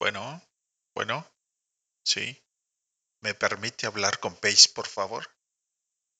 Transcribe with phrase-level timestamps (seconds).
[0.00, 0.40] Bueno,
[0.94, 1.24] bueno,
[2.04, 2.40] sí.
[3.20, 5.24] ¿Me permite hablar con Pace, por favor?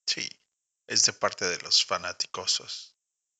[0.05, 0.29] Sí,
[0.89, 2.97] es de parte de los fanaticosos.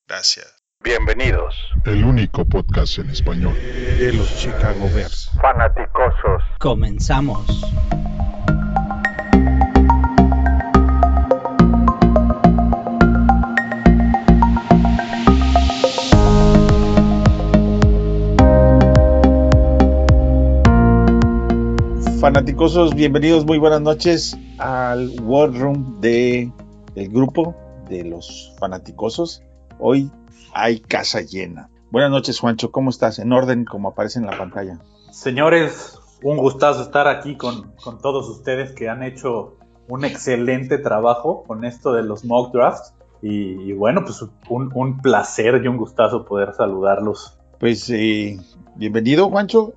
[0.07, 0.55] Gracias.
[0.81, 1.55] Bienvenidos.
[1.83, 5.29] El único podcast en español de los Chicago Bears.
[5.41, 6.41] Fanaticosos.
[6.57, 7.45] Comenzamos.
[22.29, 26.51] Fanaticosos, bienvenidos, muy buenas noches al War Room de
[26.93, 27.55] el grupo
[27.89, 29.41] de los fanaticosos.
[29.79, 30.11] Hoy
[30.53, 31.71] hay casa llena.
[31.89, 33.17] Buenas noches, Juancho, ¿cómo estás?
[33.17, 34.77] En orden, como aparece en la pantalla.
[35.09, 39.57] Señores, un gustazo estar aquí con, con todos ustedes que han hecho
[39.87, 42.93] un excelente trabajo con esto de los mock drafts.
[43.23, 47.39] Y, y bueno, pues un, un, placer y un gustazo poder saludarlos.
[47.59, 48.39] Pues eh,
[48.75, 49.73] bienvenido, Juancho.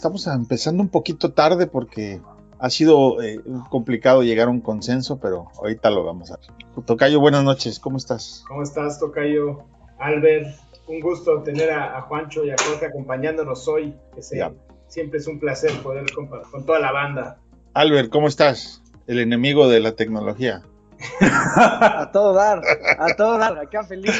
[0.00, 2.22] Estamos empezando un poquito tarde porque
[2.58, 3.38] ha sido eh,
[3.68, 6.86] complicado llegar a un consenso, pero ahorita lo vamos a ver.
[6.86, 8.42] Tocayo, buenas noches, ¿cómo estás?
[8.48, 9.58] ¿Cómo estás, Tocayo?
[9.98, 13.94] Albert, un gusto tener a, a Juancho y a Jorge acompañándonos hoy.
[14.14, 14.42] Que se,
[14.86, 17.38] siempre es un placer poder compartir con toda la banda.
[17.74, 18.82] Albert, ¿cómo estás?
[19.06, 20.62] El enemigo de la tecnología.
[21.20, 22.62] a todo dar,
[22.98, 24.14] a todo dar, acá feliz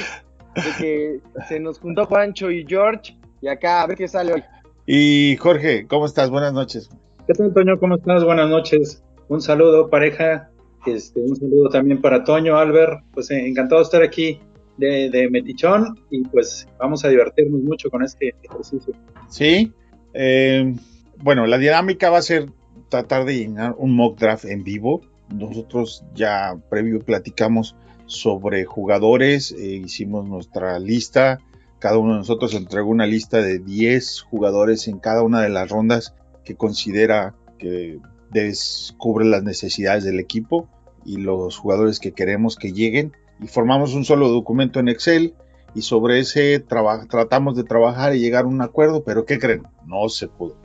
[0.57, 4.45] de que se nos juntó Juancho y George y acá a ver qué sale hoy.
[4.93, 6.31] Y Jorge, ¿cómo estás?
[6.31, 6.91] Buenas noches.
[7.29, 7.79] ¿Qué tal, Toño?
[7.79, 8.25] ¿Cómo estás?
[8.25, 9.05] Buenas noches.
[9.29, 10.51] Un saludo, pareja.
[10.85, 13.05] Este, un saludo también para Toño, Albert.
[13.15, 14.41] Pues eh, encantado de estar aquí
[14.79, 18.93] de, de, Metichón y pues vamos a divertirnos mucho con este ejercicio.
[19.29, 19.73] Sí.
[20.13, 20.75] Eh,
[21.19, 22.51] bueno, la dinámica va a ser
[22.89, 25.03] tratar de llenar un mock draft en vivo.
[25.33, 31.39] Nosotros ya previo platicamos sobre jugadores, eh, hicimos nuestra lista
[31.81, 35.69] cada uno de nosotros entregó una lista de 10 jugadores en cada una de las
[35.69, 36.15] rondas
[36.45, 37.99] que considera que
[38.31, 40.69] descubre las necesidades del equipo
[41.05, 43.13] y los jugadores que queremos que lleguen.
[43.41, 45.35] Y formamos un solo documento en Excel
[45.75, 49.63] y sobre ese tratamos de trabajar y llegar a un acuerdo, pero ¿qué creen?
[49.87, 50.57] No se pudo.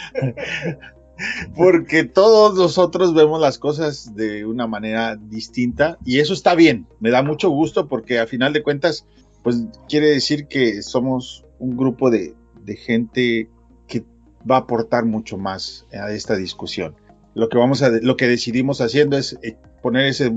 [1.56, 7.10] Porque todos nosotros vemos las cosas de una manera distinta y eso está bien, me
[7.10, 9.06] da mucho gusto porque a final de cuentas
[9.42, 12.34] pues quiere decir que somos un grupo de,
[12.76, 13.48] gente
[13.88, 14.04] que
[14.48, 16.94] va a aportar mucho más a esta discusión.
[17.34, 20.32] Lo que, vamos a, lo que decidimos haciendo es eh, poner ese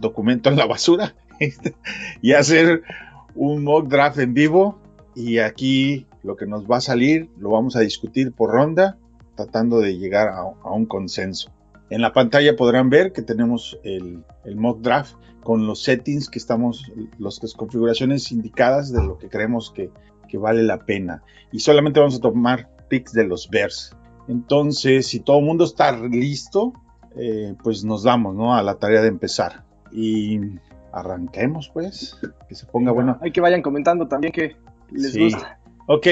[0.00, 1.14] documento en la basura
[2.22, 2.82] y hacer
[3.34, 4.78] un mock draft en vivo
[5.14, 8.98] y aquí lo que nos va a salir lo vamos a discutir por ronda
[9.36, 11.50] tratando de llegar a, un consenso.
[11.90, 14.24] En la pantalla podrán ver que tenemos el,
[14.56, 19.70] mock draft con los settings que estamos, los, las configuraciones indicadas de lo que creemos
[19.70, 19.90] que,
[20.28, 21.22] que vale la pena.
[21.52, 23.94] Y solamente vamos a tomar picks de los Bears.
[24.26, 26.72] Entonces, si todo el mundo está listo,
[27.16, 28.54] eh, pues nos damos ¿no?
[28.54, 29.64] a la tarea de empezar.
[29.92, 30.40] Y
[30.92, 32.18] arranquemos, pues.
[32.48, 33.18] Que se ponga bueno.
[33.20, 34.56] Hay que vayan comentando también que
[34.90, 35.24] les sí.
[35.24, 35.60] gusta.
[35.86, 36.06] Ok,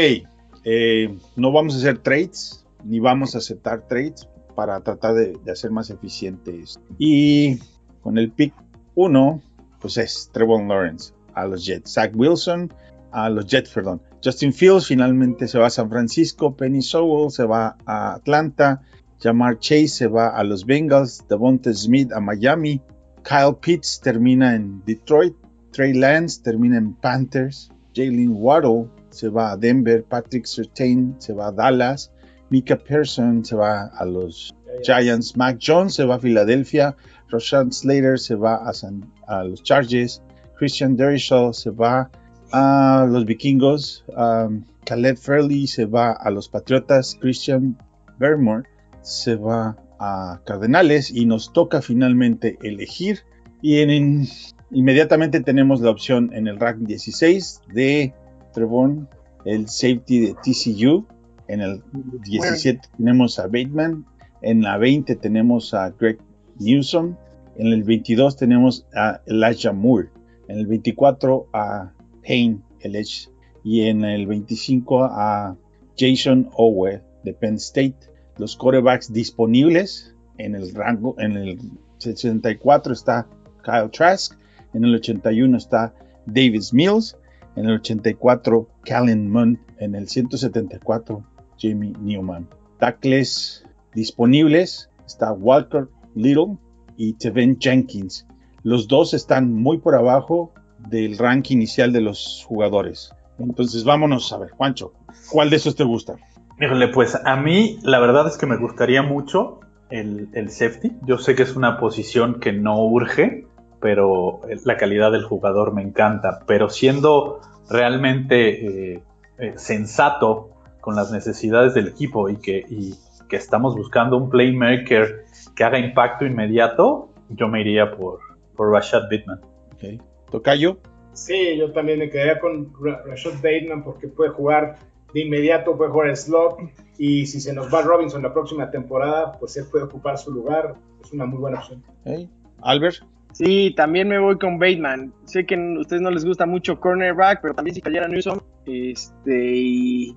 [0.64, 5.52] eh, no vamos a hacer trades, ni vamos a aceptar trades para tratar de, de,
[5.52, 6.78] hacer más eficientes.
[6.98, 7.58] Y
[8.02, 8.52] con el pick
[8.94, 9.42] 1,
[9.80, 11.92] pues es Trevor Lawrence a los Jets.
[11.94, 12.72] Zach Wilson
[13.10, 14.00] a los Jets, perdón.
[14.24, 16.56] Justin Fields finalmente se va a San Francisco.
[16.56, 18.82] Penny Sowell se va a Atlanta.
[19.20, 21.24] Jamar Chase se va a los Bengals.
[21.28, 22.80] Devonta Smith a Miami.
[23.24, 25.34] Kyle Pitts termina en Detroit.
[25.72, 27.70] Trey Lance termina en Panthers.
[27.94, 30.04] Jalen Waddle se va a Denver.
[30.04, 32.10] Patrick Surtain se va a Dallas.
[32.50, 35.36] Mika Pearson se va a los Giants.
[35.36, 36.96] Mac Jones se va a Filadelfia.
[37.32, 40.22] Roshan Slater se va a, San, a los Chargers.
[40.58, 42.10] Christian Derishaw se va
[42.52, 44.04] a los Vikingos.
[44.16, 47.16] Um, Caleb Fairley se va a los Patriotas.
[47.20, 47.76] Christian
[48.18, 48.68] Vermore
[49.00, 51.10] se va a Cardenales.
[51.10, 53.20] Y nos toca finalmente elegir.
[53.62, 54.28] Y en, en,
[54.70, 58.12] inmediatamente tenemos la opción en el rack 16 de
[58.52, 59.08] Trevon,
[59.44, 61.06] el safety de TCU.
[61.48, 61.82] En el
[62.24, 62.96] 17 bueno.
[62.98, 64.04] tenemos a Bateman.
[64.42, 66.18] En la 20 tenemos a Greg
[66.58, 67.16] Newsom.
[67.56, 70.10] En el 22 tenemos a Elijah Moore.
[70.48, 71.92] En el 24 a
[72.26, 73.28] Payne, el Edge.
[73.64, 75.56] Y en el 25 a
[75.96, 77.96] Jason Owe de Penn State.
[78.38, 81.58] Los corebacks disponibles en el rango, en el
[81.98, 83.26] 64 está
[83.62, 84.36] Kyle Trask.
[84.74, 85.94] En el 81 está
[86.26, 87.16] Davis Mills.
[87.56, 89.60] En el 84 Callan Munn.
[89.78, 91.24] En el 174
[91.58, 92.48] Jamie Newman.
[92.78, 93.64] Tackles
[93.94, 96.58] disponibles está Walker Little
[96.96, 98.26] y Teven Jenkins.
[98.62, 100.52] Los dos están muy por abajo
[100.88, 103.12] del rank inicial de los jugadores.
[103.38, 104.92] Entonces vámonos a ver, Juancho,
[105.30, 106.16] ¿cuál de esos te gusta?
[106.60, 109.60] Híjole, pues a mí la verdad es que me gustaría mucho
[109.90, 110.92] el, el safety.
[111.06, 113.46] Yo sé que es una posición que no urge,
[113.80, 116.40] pero la calidad del jugador me encanta.
[116.46, 119.02] Pero siendo realmente eh,
[119.38, 120.50] eh, sensato
[120.80, 122.94] con las necesidades del equipo y que, y
[123.28, 128.20] que estamos buscando un playmaker que haga impacto inmediato, yo me iría por,
[128.56, 129.40] por Rashad Bitman.
[129.74, 130.00] Okay.
[130.30, 130.78] ¿Tocayo?
[131.12, 134.76] Sí, yo también me quedaría con Rashad Bateman porque puede jugar
[135.12, 136.56] de inmediato, puede jugar el slot
[136.96, 140.74] y si se nos va Robinson la próxima temporada, pues él puede ocupar su lugar.
[141.04, 141.82] Es una muy buena opción.
[142.00, 142.30] Okay.
[142.62, 143.04] Albert.
[143.32, 145.12] Sí, también me voy con Bateman.
[145.24, 149.52] Sé que a ustedes no les gusta mucho cornerback, pero también si cayera Newsom este,
[149.54, 150.16] y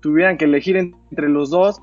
[0.00, 1.80] tuvieran que elegir entre los dos,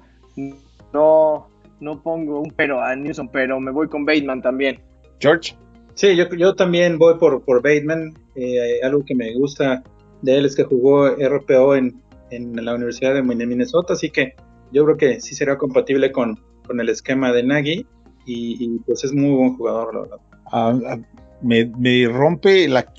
[0.93, 1.47] no,
[1.83, 4.79] no pongo un pero a Newsom, pero me voy con Bateman también.
[5.19, 5.55] George.
[5.95, 8.13] Sí, yo, yo también voy por, por Bateman.
[8.35, 9.83] Eh, algo que me gusta
[10.23, 12.01] de él es que jugó RPO en,
[12.31, 14.33] en la Universidad de Minnesota, así que
[14.71, 17.85] yo creo que sí será compatible con, con el esquema de Nagy
[18.25, 20.17] y, y, pues es muy buen jugador, la verdad.
[20.51, 21.03] Uh,
[21.45, 22.91] me, me, rompe la,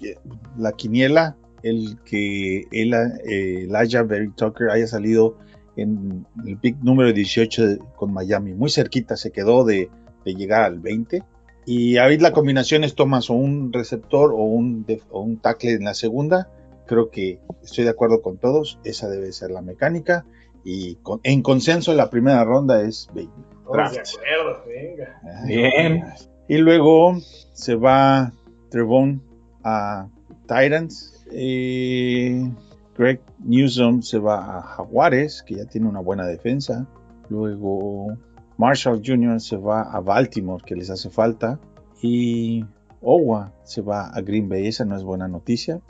[0.59, 5.39] la, quiniela el que el, eh, Elijah Berry Tucker haya salido
[5.77, 8.55] en el pick número 18 con Miami.
[8.55, 9.91] Muy cerquita se quedó de,
[10.25, 11.23] de llegar al 20.
[11.67, 15.85] Y ahí la combinación es tomas o un receptor o un, o un tackle en
[15.85, 16.51] la segunda.
[16.87, 18.79] Creo que estoy de acuerdo con todos.
[18.85, 20.27] Esa debe ser la mecánica.
[20.65, 23.31] Y con, en consenso la primera ronda es Baby.
[23.67, 25.21] Oh, de acuerdo, venga.
[25.47, 26.05] Bien.
[26.49, 27.17] Y luego
[27.55, 28.33] se va
[28.71, 29.23] Trevon
[29.63, 30.09] a
[30.47, 31.25] Titans.
[31.31, 32.51] Eh,
[32.97, 36.87] Greg Newsom se va a Jaguares, que ya tiene una buena defensa.
[37.29, 38.17] Luego
[38.57, 39.41] Marshall Jr.
[39.41, 41.59] se va a Baltimore, que les hace falta.
[42.03, 42.65] Y
[43.01, 45.81] Owa se va a Green Bay, esa no es buena noticia.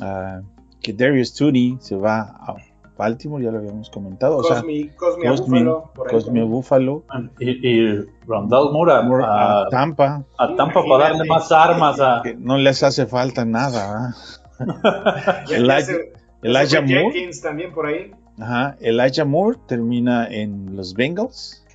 [0.00, 0.42] Uh,
[0.80, 2.56] que Darius Tooney se va a
[2.96, 4.40] Baltimore, ya lo habíamos comentado.
[4.42, 7.04] Cosmi, o sea, Buffalo.
[7.40, 8.92] Y, y Rondell Moore
[9.24, 10.24] a, a, Tampa.
[10.38, 12.00] A Tampa para darle más armas.
[12.00, 12.22] A...
[12.22, 14.14] Que no les hace falta nada.
[14.60, 15.54] ¿eh?
[15.56, 15.94] Elijah,
[16.44, 17.10] Elijah Moore.
[17.10, 18.12] Jenkins también por ahí.
[18.38, 21.62] Ajá, Elijah Moore termina en los Bengals.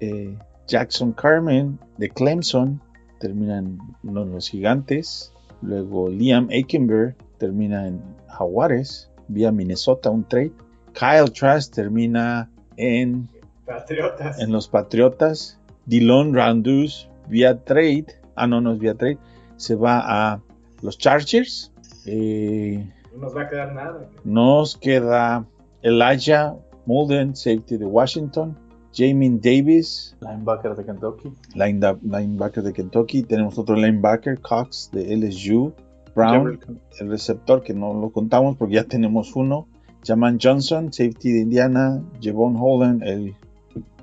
[0.00, 2.80] Eh, eh, Jackson Carmen de Clemson
[3.20, 5.32] termina en los Gigantes.
[5.62, 10.52] Luego Liam Aikenberg termina en Jaguares vía Minnesota, un trade.
[10.92, 13.28] Kyle Trask termina en,
[13.66, 14.40] Patriotas.
[14.40, 15.58] en los Patriotas.
[15.86, 18.06] Dylan Randus vía trade.
[18.36, 19.18] Ah, no, no es vía trade.
[19.56, 20.40] Se va a
[20.82, 21.72] los Chargers.
[22.06, 24.08] Eh, no nos va a quedar nada.
[24.24, 25.46] Nos queda
[25.82, 26.56] Elijah
[26.86, 28.56] Molden, safety de Washington.
[28.92, 31.32] Jamin Davis, linebacker de Kentucky.
[31.54, 33.22] Line, linebacker de Kentucky.
[33.24, 35.72] Tenemos otro linebacker, Cox de LSU.
[36.14, 36.60] Brown,
[37.00, 39.66] el receptor que no lo contamos porque ya tenemos uno.
[40.04, 42.04] Jaman Johnson, safety de Indiana.
[42.22, 43.34] Javon Holland, el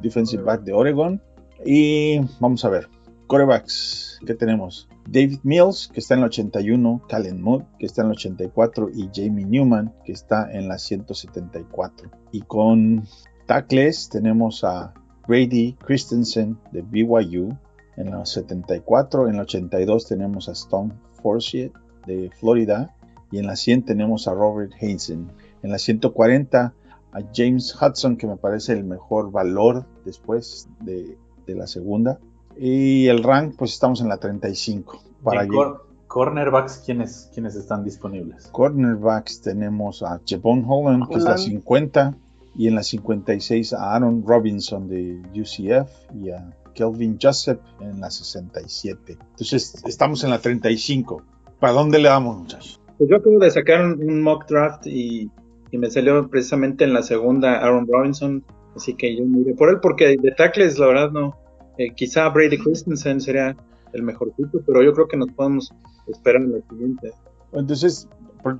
[0.01, 1.21] defensive back de Oregon.
[1.65, 2.89] Y vamos a ver,
[3.27, 4.89] corebacks, ¿qué tenemos?
[5.07, 9.09] David Mills, que está en la 81, Calen Mood, que está en la 84, y
[9.13, 12.09] Jamie Newman, que está en la 174.
[12.31, 13.03] Y con
[13.45, 14.93] tackles tenemos a
[15.27, 17.57] Brady Christensen de BYU
[17.97, 21.73] en la 74, en la 82 tenemos a Stone Forsyth
[22.07, 22.95] de Florida
[23.31, 25.31] y en la 100 tenemos a Robert Hansen.
[25.63, 26.73] En la 140
[27.13, 32.19] a James Hudson, que me parece el mejor valor después de, de la segunda.
[32.63, 35.01] Y el rank, pues estamos en la 35.
[35.23, 38.49] Para cor cornerbacks, ¿quiénes, ¿quiénes están disponibles?
[38.51, 42.15] Cornerbacks tenemos a Javon Holland, que es la 50.
[42.55, 48.11] Y en la 56 a Aaron Robinson de UCF y a Kelvin Joseph en la
[48.11, 49.17] 67.
[49.31, 51.23] Entonces estamos en la 35.
[51.59, 52.79] ¿Para dónde le damos, muchachos?
[52.99, 55.31] Pues yo acabo de sacar un, un mock draft y,
[55.71, 58.43] y, me salió precisamente en la segunda Aaron Robinson.
[58.75, 61.40] Así que yo miré por él porque de tackles, la verdad, no.
[61.77, 63.55] Eh, quizá Brady Christensen sería
[63.93, 65.73] el mejor tipo, pero yo creo que nos podemos
[66.07, 67.11] esperar en la siguiente.
[67.53, 68.07] Entonces,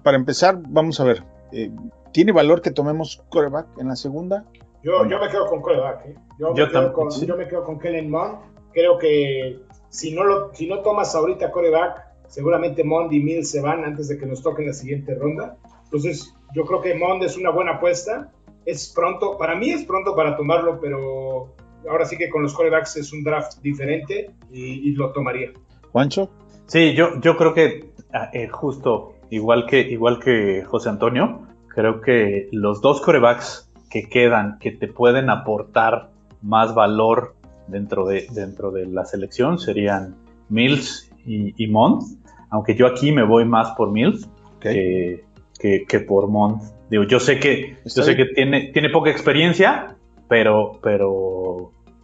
[0.04, 1.24] para empezar, vamos a ver.
[1.52, 1.72] Eh,
[2.12, 4.46] ¿Tiene valor que tomemos coreback en la segunda?
[4.84, 6.06] Yo, yo me quedo con coreback.
[6.08, 6.16] ¿eh?
[6.40, 7.26] Yo, yo, me quedo con, ¿sí?
[7.26, 8.40] yo me quedo con Kellen Mond.
[8.74, 13.62] Creo que si no, lo, si no tomas ahorita coreback, seguramente Mond y Mills se
[13.62, 15.58] van antes de que nos toque la siguiente ronda.
[15.86, 18.32] Entonces, yo creo que Mond es una buena apuesta.
[18.66, 21.54] Es pronto, para mí es pronto para tomarlo, pero
[21.90, 25.52] ahora sí que con los corebacks es un draft diferente y, y lo tomaría.
[25.92, 26.30] ¿Juancho?
[26.68, 27.92] Sí, yo, yo creo que
[28.34, 34.58] eh, justo igual que, igual que José Antonio, creo que los dos corebacks que quedan,
[34.60, 36.10] que te pueden aportar
[36.42, 37.36] más valor
[37.68, 40.16] dentro de, dentro de la selección serían
[40.50, 42.04] Mills y, y Mond,
[42.50, 44.74] aunque yo aquí me voy más por Mills okay.
[44.74, 45.24] que,
[45.60, 46.62] que, que, por Mond.
[46.90, 49.96] Digo, yo sé que, yo sé que tiene, tiene poca experiencia,
[50.28, 51.41] pero, pero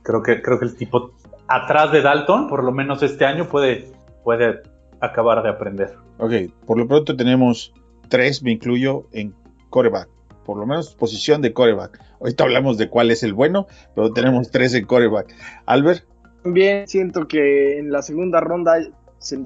[0.08, 1.12] creo que, creo que el tipo
[1.48, 3.92] atrás de Dalton, por lo menos este año, puede,
[4.24, 4.62] puede
[5.02, 5.96] acabar de aprender.
[6.18, 6.32] Ok,
[6.66, 7.74] por lo pronto tenemos
[8.08, 9.36] tres, me incluyo, en
[9.70, 10.08] coreback.
[10.46, 12.00] Por lo menos posición de coreback.
[12.22, 15.36] Ahorita hablamos de cuál es el bueno, pero tenemos tres en coreback.
[15.66, 16.06] Albert.
[16.42, 18.78] También siento que en la segunda ronda,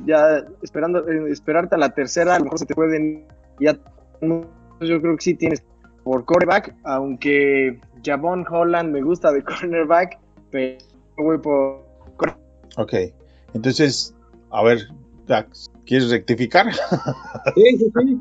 [0.06, 3.26] ya esperando, eh, esperarte a la tercera, a lo mejor se te pueden.
[3.60, 3.80] Ya,
[4.22, 5.64] yo creo que sí tienes
[6.04, 10.20] por coreback, aunque Javon Holland me gusta de cornerback,
[10.52, 10.78] pero
[11.18, 11.92] voy por.
[12.78, 12.94] Ok,
[13.54, 14.16] entonces,
[14.50, 14.80] a ver,
[15.86, 16.68] ¿quieres rectificar?
[17.56, 18.20] Sí, sí, sí.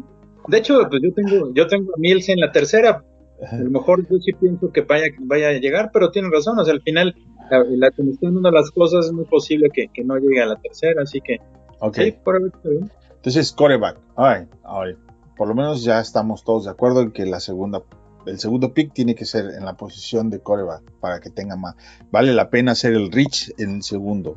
[0.48, 3.04] De hecho, pues yo tengo, yo tengo a Mills en la tercera.
[3.50, 6.58] A lo mejor yo sí pienso que vaya, vaya a llegar, pero tiene razón.
[6.58, 7.14] O sea, al final,
[7.50, 11.02] la, la comisión de las cosas es muy posible que, no llegue a la tercera,
[11.02, 11.38] así que.
[11.78, 11.98] Ok.
[11.98, 13.98] Entonces, coreback.
[14.16, 14.98] All
[15.36, 17.82] Por lo menos ya estamos todos de acuerdo en que la segunda
[18.30, 21.74] el segundo pick tiene que ser en la posición de coreback para que tenga más.
[22.10, 24.36] Vale la pena hacer el reach en el segundo,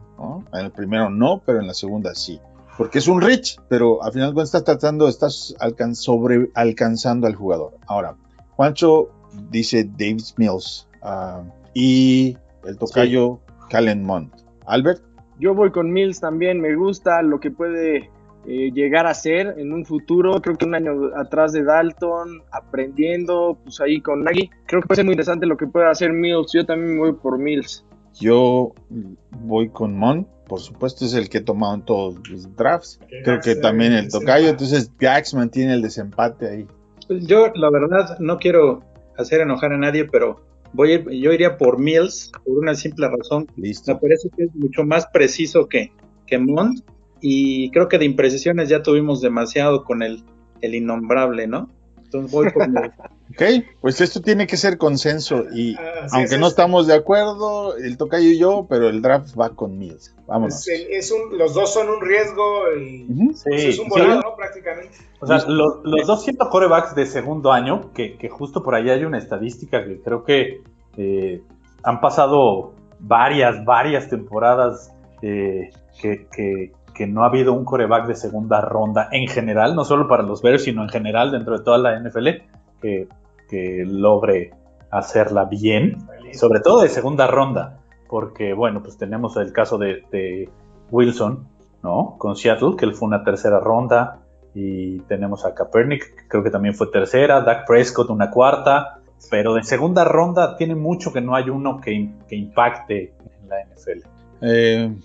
[0.53, 2.39] En el primero no, pero en la segunda sí
[2.77, 5.55] porque es un rich, pero al final cuando estás tratando, estás
[5.93, 7.77] sobre alcanzando al jugador.
[7.87, 8.15] Ahora,
[8.55, 9.09] Juancho
[9.51, 14.33] dice Davis Mills ah, y el tocayo Calen Mont.
[14.65, 15.03] Albert.
[15.39, 18.09] Yo voy con Mills también, me gusta lo que puede
[18.47, 20.41] eh, llegar a ser en un futuro.
[20.41, 24.49] Creo que un año atrás de Dalton, aprendiendo, pues ahí con Nagy.
[24.65, 26.51] Creo que puede ser muy interesante lo que puede hacer Mills.
[26.53, 27.85] Yo también voy por Mills.
[28.19, 28.73] Yo
[29.31, 32.99] voy con Mont por supuesto, es el que he tomado en todos los drafts.
[33.23, 34.49] Creo que también el tocayo.
[34.49, 36.67] Entonces, Gax mantiene el desempate ahí.
[37.07, 38.83] Pues yo, la verdad, no quiero
[39.17, 40.41] hacer enojar a nadie, pero
[40.73, 43.47] voy yo iría por Mills por una simple razón.
[43.55, 43.93] Listo.
[43.93, 45.91] Me parece que es mucho más preciso que,
[46.27, 46.81] que Mont.
[47.25, 50.25] Y creo que de imprecisiones ya tuvimos demasiado con el,
[50.59, 51.69] el innombrable, ¿no?
[52.03, 52.93] Entonces voy por Mills.
[53.33, 53.41] Ok,
[53.81, 55.75] pues esto tiene que ser consenso y
[56.11, 60.13] aunque no estamos de acuerdo, el tocayo y yo, pero el draft va con Mills.
[60.27, 60.67] Vámonos.
[60.67, 62.45] Es, un, los dos son un riesgo
[62.79, 64.97] y pues, es un volado, Prácticamente.
[65.19, 69.17] O sea, los, dos siendo corebacks de segundo año, que, justo por ahí hay una
[69.17, 70.61] estadística que creo que
[70.97, 71.41] eh,
[71.81, 76.73] han pasado varias, varias temporadas eh, que, que,
[77.07, 80.63] no ha habido un coreback de segunda ronda en general, no solo para los Bears,
[80.63, 82.27] sino en general dentro de toda la NFL.
[82.81, 83.07] Que,
[83.49, 84.51] que logre
[84.89, 90.49] hacerla bien, sobre todo de segunda ronda, porque bueno, pues tenemos el caso de,
[90.91, 91.47] Wilson,
[91.81, 92.15] ¿no?
[92.17, 94.19] Con Seattle, que él fue una tercera ronda,
[94.53, 98.99] y tenemos a Kaepernick, creo que también fue tercera, Dak Prescott una cuarta,
[99.31, 101.93] pero de segunda ronda tiene mucho que no hay uno que,
[102.29, 104.07] impacte en la NFL.
[104.41, 104.95] Eh,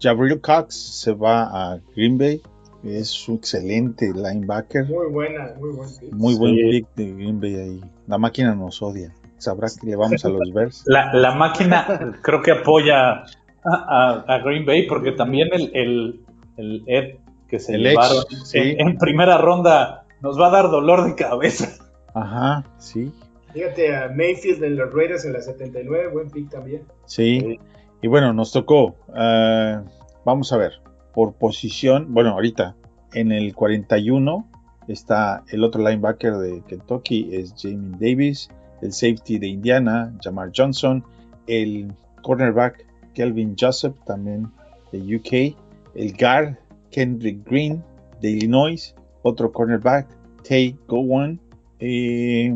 [0.00, 2.40] Jabril Cox se va a Green Bay,
[2.82, 4.86] es un excelente linebacker.
[4.86, 6.12] Muy buena, muy buen pick.
[6.12, 7.80] Muy buen pick de Green Bay ahí.
[8.06, 9.12] La máquina nos odia.
[9.36, 10.84] Sabrá que le vamos a los Bears.
[10.86, 13.24] La, máquina creo que apoya
[13.64, 16.20] a, Green Bay porque también el,
[16.56, 21.68] el, Ed que se llevaron en, primera ronda nos va a dar dolor de cabeza.
[22.14, 23.12] Ajá, sí.
[23.52, 26.82] Fíjate a Mayfield en los Raiders en la 79, buen pick también.
[27.06, 27.58] Sí.
[28.02, 28.96] Y bueno, nos tocó.
[29.14, 29.80] Eh,
[30.24, 30.72] vamos a ver
[31.12, 32.76] por posición, bueno, ahorita
[33.12, 34.48] en el 41
[34.88, 38.48] está el otro linebacker de Kentucky, es Jamie Davis,
[38.80, 41.04] el safety de Indiana, Jamar Johnson,
[41.46, 41.92] el
[42.22, 44.50] cornerback Kelvin Joseph, también
[44.92, 45.56] de UK,
[45.94, 46.56] el guard
[46.90, 47.82] Kendrick Green
[48.20, 50.06] de Illinois, otro cornerback
[50.48, 51.38] Tay Gowan,
[51.78, 52.50] y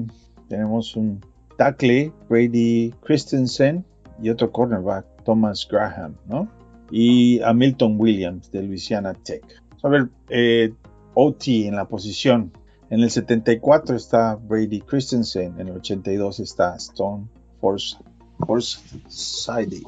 [0.49, 1.21] tenemos un
[1.57, 3.85] tackle Brady Christensen
[4.23, 6.49] y otro cornerback Thomas Graham, ¿no?
[6.91, 9.43] y a Milton Williams de Louisiana Tech.
[9.83, 10.73] A ver, eh,
[11.15, 12.53] OT en la posición.
[12.91, 17.27] En el 74 está Brady Christensen, en el 82 está Stone
[17.61, 17.97] Force,
[18.47, 19.83] Forsythe,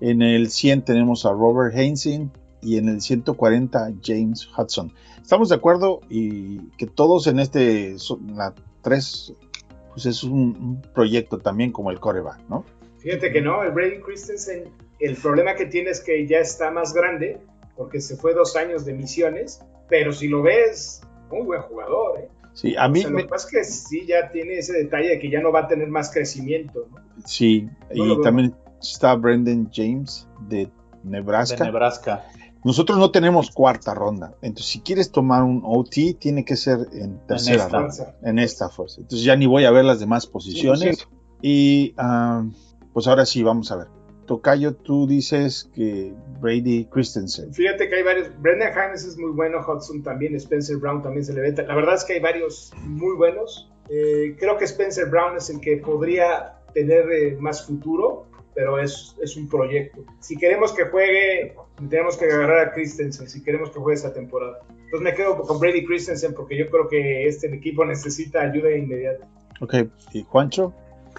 [0.00, 4.92] En el 100 tenemos a Robert Hainsing y en el 140 James Hudson.
[5.20, 7.96] Estamos de acuerdo y que todos en este,
[8.34, 9.34] la 3,
[9.92, 12.64] pues es un, un proyecto también como el coreback, ¿no?
[13.02, 14.70] Fíjate que no, el Brady Christensen
[15.02, 17.40] el problema que tiene es que ya está más grande,
[17.76, 22.20] porque se fue dos años de misiones, pero si lo ves, muy buen jugador.
[22.20, 22.28] ¿eh?
[22.52, 23.04] Sí, a mí.
[23.04, 23.10] me...
[23.10, 25.60] Lo que pasa es que sí, ya tiene ese detalle de que ya no va
[25.60, 26.86] a tener más crecimiento.
[27.24, 30.70] Sí, y también está Brendan James de
[31.02, 31.56] Nebraska.
[31.56, 32.24] De Nebraska.
[32.64, 34.36] Nosotros no tenemos cuarta ronda.
[34.40, 38.16] Entonces, si quieres tomar un OT, tiene que ser en tercera en ronda.
[38.22, 39.00] En esta fuerza.
[39.00, 41.08] Entonces, ya ni voy a ver las demás posiciones.
[41.40, 42.44] Y ah,
[42.92, 43.88] pues ahora sí, vamos a ver
[44.26, 47.52] Tocayo, tú dices que Brady Christensen.
[47.52, 48.30] Fíjate que hay varios.
[48.40, 51.52] Brendan James es muy bueno, Hudson también, Spencer Brown también se le ve.
[51.66, 53.70] La verdad es que hay varios muy buenos.
[53.88, 59.16] Eh, creo que Spencer Brown es el que podría tener eh, más futuro, pero es,
[59.22, 60.04] es un proyecto.
[60.20, 61.54] Si queremos que juegue,
[61.90, 64.60] tenemos que agarrar a Christensen, si queremos que juegue esta temporada.
[64.70, 69.28] Entonces me quedo con Brady Christensen porque yo creo que este equipo necesita ayuda inmediata.
[69.60, 69.74] Ok,
[70.12, 70.74] ¿y Juancho?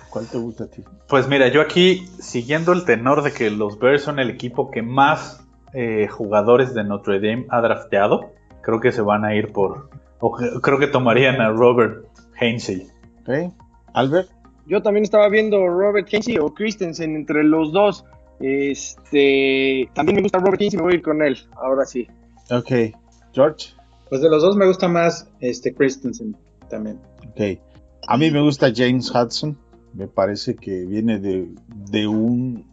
[0.10, 0.84] ¿Cuál te gusta a ti?
[1.08, 4.82] Pues mira, yo aquí, siguiendo el tenor de que los Bears son el equipo que
[4.82, 8.32] más eh, jugadores de Notre Dame ha drafteado,
[8.62, 9.90] creo que se van a ir por.
[10.20, 12.06] O creo que tomarían a Robert
[12.40, 12.88] Hainsey.
[13.22, 13.54] Ok,
[13.94, 14.30] Albert.
[14.66, 18.06] Yo también estaba viendo Robert Hainsey o Christensen entre los dos.
[18.40, 21.38] Este, también me gusta Robert Hainsey, me voy a ir con él.
[21.56, 22.08] Ahora sí.
[22.50, 22.96] Ok,
[23.34, 23.74] George.
[24.10, 26.38] Pues de los dos me gusta más este Christensen
[26.70, 27.00] también.
[27.30, 27.60] Ok.
[28.08, 29.58] A mí me gusta James Hudson.
[29.94, 32.66] Me parece que viene de, un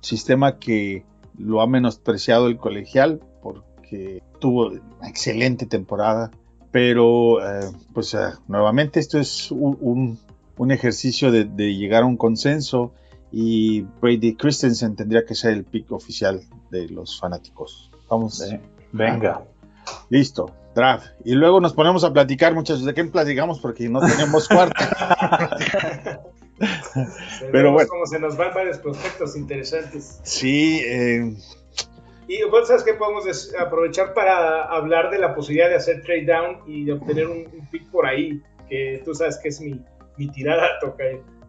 [0.00, 1.04] sistema que
[1.38, 6.30] lo ha menospreciado el colegial porque tuvo una excelente temporada.
[6.70, 10.18] Pero, eh, pues eh, nuevamente esto es un,
[10.70, 12.92] ejercicio de, llegar a un consenso
[13.30, 16.40] y Brady Christensen tendría que ser el pick oficial
[16.70, 17.90] de los fanáticos.
[18.08, 18.42] Vamos.
[18.92, 19.44] venga.
[20.08, 21.06] Listo draft.
[21.24, 22.84] Y luego nos ponemos a platicar, muchachos.
[22.84, 23.60] ¿De qué platicamos?
[23.60, 24.84] Porque no tenemos cuarto.
[27.52, 27.88] Pero bueno.
[27.88, 30.20] Como se nos van varios prospectos interesantes.
[30.22, 30.80] Sí.
[30.84, 31.34] Eh...
[32.28, 33.24] Y vos sabes que podemos
[33.58, 37.90] aprovechar para hablar de la posibilidad de hacer trade down y de obtener un, pick
[37.90, 39.80] por ahí, que tú sabes que es mi,
[40.16, 41.04] mi tirada, toca.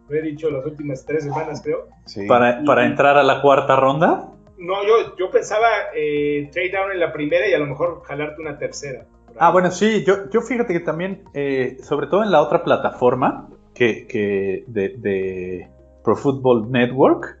[0.08, 1.88] Lo he dicho las últimas tres semanas, creo.
[2.28, 4.28] Para, para entrar a la cuarta ronda.
[4.58, 8.42] No, yo, yo pensaba eh, trade down en la primera y a lo mejor jalarte
[8.42, 9.06] una tercera.
[9.38, 13.48] Ah, bueno, sí, yo, yo fíjate que también, eh, sobre todo en la otra plataforma
[13.74, 15.68] que, de,
[16.02, 17.38] Pro Football Network,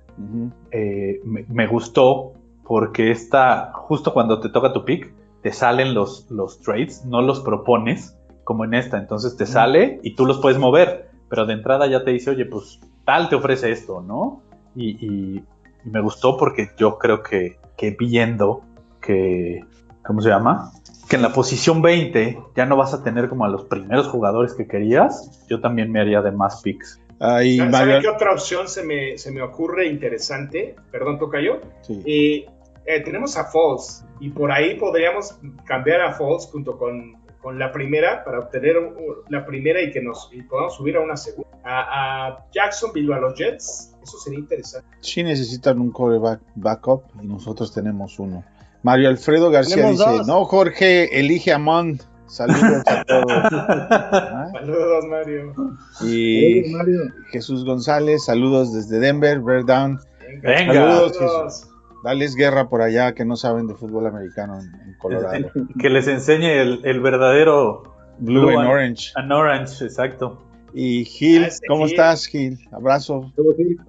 [0.70, 2.32] eh, me, gustó
[2.64, 5.12] porque está, justo cuando te toca tu pick,
[5.42, 10.14] te salen los, los trades, no los propones como en esta, entonces te sale y
[10.14, 13.70] tú los puedes mover, pero de entrada ya te dice, oye, pues tal te ofrece
[13.70, 14.42] esto, ¿no?
[14.74, 15.42] Y,
[15.84, 18.62] me gustó porque yo creo que, que viendo
[19.02, 19.62] que,
[20.04, 20.72] ¿cómo se llama?
[21.08, 24.54] que en la posición 20 ya no vas a tener como a los primeros jugadores
[24.54, 27.00] que querías, yo también me haría de más picks.
[27.20, 30.74] Ahí, ¿Sabe qué otra opción se me, se me ocurre interesante?
[30.90, 31.60] Perdón, toca yo.
[31.82, 32.02] Sí.
[32.86, 37.72] Eh, tenemos a Falls y por ahí podríamos cambiar a Falls junto con, con la
[37.72, 38.76] primera para obtener
[39.28, 41.48] la primera y que nos podamos subir a una segunda.
[41.64, 44.86] A, a, Jacksonville a los Jets, eso sería interesante.
[45.00, 48.44] Sí necesitan un coreback backup y nosotros tenemos uno.
[48.84, 52.02] Mario Alfredo García dice, no Jorge, elige a Mont.
[52.26, 53.32] Saludos a todos.
[54.52, 55.54] Saludos, Mario.
[56.02, 56.64] Y
[57.30, 59.98] Jesús González, saludos desde Denver, Bear Down.
[60.42, 60.74] Venga.
[60.74, 61.70] Saludos, Jesús.
[62.04, 65.50] Dales guerra por allá que no saben de fútbol americano en, Colorado.
[65.80, 67.84] que les enseñe el, verdadero
[68.18, 69.12] Blue, and, Orange.
[69.14, 70.42] And Orange, exacto.
[70.74, 72.58] Y Gil, ¿cómo estás, Gil?
[72.70, 73.32] Abrazo.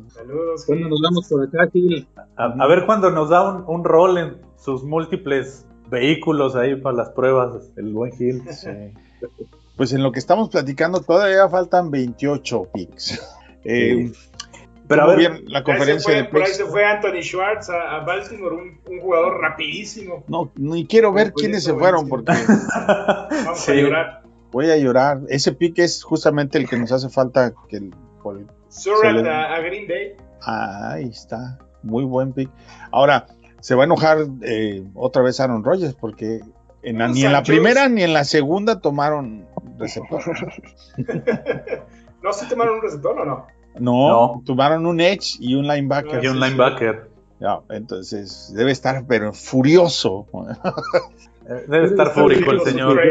[0.07, 0.63] Saludos.
[0.65, 2.07] Cuando nos vamos por acá, Gil.
[2.37, 7.09] A, ver cuando nos da un, un rol en, sus múltiples vehículos ahí para las
[7.09, 8.43] pruebas, el buen Gil.
[9.77, 13.21] Pues en lo que estamos platicando todavía faltan 28 picks.
[13.65, 14.09] Eh,
[14.87, 19.01] pero a ver, la conferencia de Por ahí se fue Anthony Schwartz a, Baltimore, un,
[19.01, 20.23] jugador rapidísimo.
[20.29, 22.31] No, ni quiero ver quiénes se fueron porque
[22.87, 24.21] vamos a llorar.
[24.53, 25.19] Voy a llorar.
[25.27, 27.93] Ese pick es justamente el que nos hace falta que el,
[29.27, 30.15] a, Green Bay.
[30.41, 32.49] ahí está, muy buen pick.
[32.91, 33.27] Ahora,
[33.65, 36.41] se va a enojar eh, otra vez Aaron Rodgers porque
[36.83, 39.47] ni en la primera ni en la segunda tomaron
[39.79, 40.21] receptor.
[42.23, 43.47] ¿No se tomaron un receptor o no?
[43.79, 46.23] No, tomaron un edge y un linebacker.
[46.23, 47.09] Y un linebacker.
[47.39, 50.27] Ya, entonces debe estar pero furioso.
[51.67, 53.01] debe estar fúrico el señor.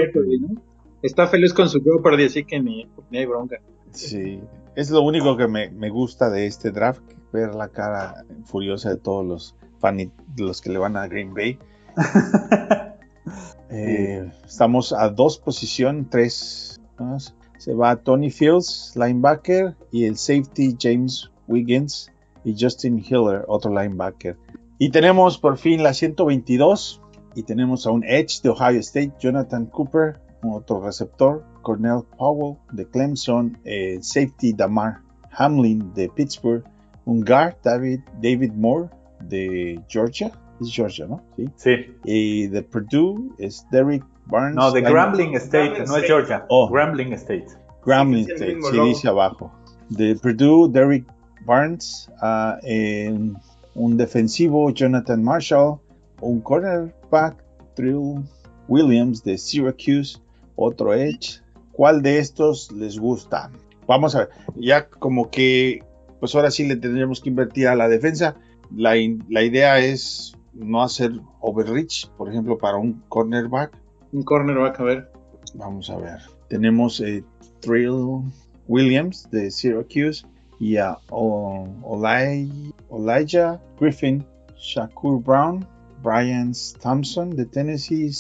[1.02, 3.56] Está feliz con su pero así que ni, ni, hay bronca.
[3.90, 4.40] Sí,
[4.76, 8.98] es lo único que me, me gusta de este draft, ver la cara furiosa de
[8.98, 9.56] todos los
[10.37, 11.58] los que le van a Green Bay.
[13.76, 16.80] Eh, estamos a dos posiciones, tres.
[17.58, 22.12] Se va Tony Fields, linebacker, y el safety James Wiggins
[22.44, 24.37] y Justin Hiller, otro linebacker.
[24.78, 27.00] Y tenemos por fin la 122
[27.34, 32.87] y tenemos a un Edge de Ohio State, Jonathan Cooper, otro receptor, Cornell Powell de
[32.87, 36.64] Clemson, el safety Damar Hamlin de Pittsburgh,
[37.06, 38.88] un guard David, David Moore
[39.28, 40.32] de Georgia.
[40.60, 41.22] Es Georgia, ¿no?
[41.37, 41.50] Sí.
[41.56, 41.70] sí.
[42.04, 44.54] Y de Purdue es Derek Barnes.
[44.54, 46.46] No, de Grambling State, no es Georgia.
[46.48, 46.70] Oh.
[46.70, 47.46] Grambling State.
[47.84, 49.52] Grambling State, sí, dice abajo.
[49.90, 51.04] De Purdue, Derek
[51.44, 52.10] Barnes.
[52.22, 53.34] Uh,
[53.74, 55.78] un defensivo Jonathan Marshall,
[56.20, 57.37] un cornerback
[57.74, 58.24] Trill
[58.68, 60.18] Williams de Syracuse,
[60.56, 61.40] otro edge.
[61.72, 63.50] ¿Cuál de estos les gusta?
[63.87, 65.82] Vamos a ver, ya como que,
[66.20, 68.37] pues ahora sí le tendríamos que invertir a la defensa.
[68.74, 68.94] La,
[69.29, 73.77] la idea es no hacer overreach, por ejemplo, para un cornerback.
[74.12, 75.11] Un cornerback, a ver.
[75.55, 76.20] Vamos a ver.
[76.48, 77.24] Tenemos eh,
[77.61, 78.22] Trill
[78.68, 80.27] Williams de Syracuse
[80.59, 80.98] y a
[82.90, 84.24] Elijah Griffin,
[84.57, 85.66] Shakur Brown,
[86.03, 88.11] Brian Thompson de Tennessee.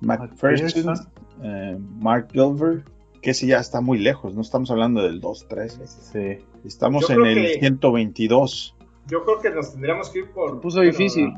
[0.00, 0.94] McPherson,
[1.42, 2.86] eh, Mark Gilbert,
[3.22, 5.86] que ese ya está muy lejos, no estamos hablando del 2-3.
[5.86, 6.44] Sí.
[6.64, 8.75] Estamos en el 122.
[9.08, 10.60] Yo creo que nos tendríamos que ir por.
[10.60, 11.32] Puso difícil.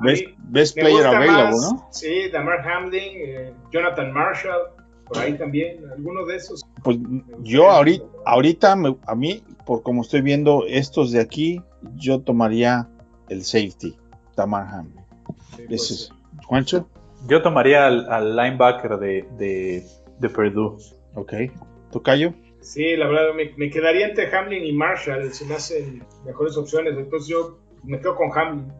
[0.48, 1.86] best, player available, ¿no?
[1.90, 4.70] Sí, Damar Hamlin, eh, Jonathan Marshall,
[5.06, 6.64] por ahí también, alguno de esos.
[6.82, 6.98] Pues
[7.40, 8.76] yo ahorita, ahorita
[9.06, 11.60] a mí, por como estoy viendo estos de aquí,
[11.96, 12.88] yo tomaría
[13.28, 13.96] el safety,
[14.34, 15.04] Damar Hamlin.
[15.68, 16.12] Ese es.
[16.46, 16.88] ¿Juancho?
[17.26, 19.84] Yo tomaría al, linebacker de, de,
[20.18, 20.78] de, Purdue.
[21.14, 21.34] Ok.
[21.90, 22.32] ¿Tocayo?
[22.60, 26.96] Sí, la verdad, me, quedaría entre Hamlin y Marshall, se me hacen mejores opciones.
[26.98, 28.72] Entonces yo me quedo con Hamlin.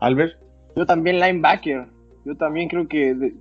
[0.00, 0.34] Albert.
[0.76, 1.86] Yo también linebacker.
[2.24, 3.34] Yo también creo que de,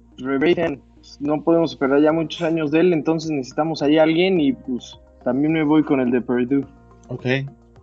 [1.19, 4.99] no podemos esperar ya muchos años de él, entonces necesitamos ahí a alguien y pues
[5.23, 6.65] también me voy con el de Purdue.
[7.07, 7.25] Ok.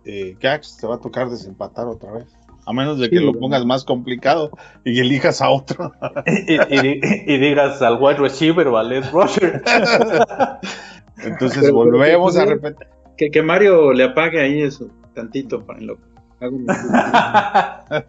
[0.05, 2.25] Eh, Gax, te va a tocar desempatar otra vez.
[2.65, 4.51] A menos de que lo pongas más complicado
[4.83, 5.91] y elijas a otro.
[6.47, 9.63] y, digas al wide receiver o al Les Rusher.
[11.23, 12.87] Entonces volvemos a repetir.
[13.17, 15.97] Que, que, Mario le apague ahí eso, tantito para lo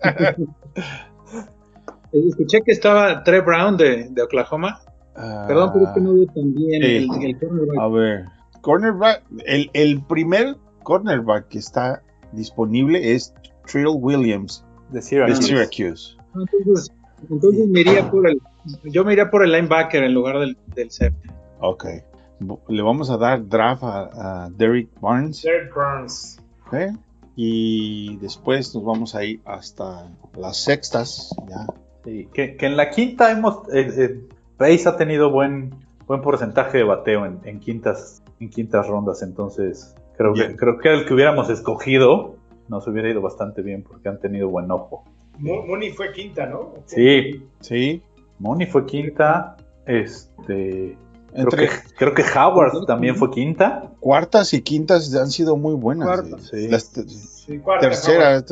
[2.12, 4.80] Escuché que estaba Trey Brown de, de Oklahoma.
[5.14, 7.78] Perdón, pero es que no veo también el, el, cornerback.
[7.78, 8.24] A ver,
[8.60, 13.34] cornerback, el, el primer cornerback que está disponible es
[13.66, 16.16] Trill Williams de Syracuse.
[16.34, 16.92] Ah, entonces,
[17.28, 18.40] entonces me iría por el,
[18.84, 21.28] yo me iría por el linebacker en lugar del, del safety.
[21.60, 21.86] Ok.
[22.68, 25.42] Le vamos a dar draft a, Derek Barnes.
[25.42, 26.38] Derek Barnes.
[26.66, 26.88] Okay.
[27.36, 31.34] Y después nos vamos a ir hasta las sextas.
[31.48, 31.66] Ya.
[32.04, 33.68] Sí, que, que en la quinta hemos.
[33.72, 34.20] Eh, eh,
[34.56, 35.74] Pace ha tenido buen,
[36.06, 39.22] buen porcentaje de bateo en, en quintas, en quintas rondas.
[39.22, 42.36] Entonces, creo que, creo que el que hubiéramos escogido
[42.68, 45.04] nos hubiera ido bastante bien porque han tenido buen ojo.
[45.38, 46.74] Moni fue quinta, ¿no?
[46.84, 48.02] Sí, sí.
[48.38, 49.56] Moni fue quinta.
[49.86, 50.96] Este.
[51.32, 53.92] Creo, que, Howard también fue quinta.
[54.00, 56.50] Cuartas y quintas han sido muy buenas.
[56.50, 56.68] Sí.
[57.80, 58.42] tercera,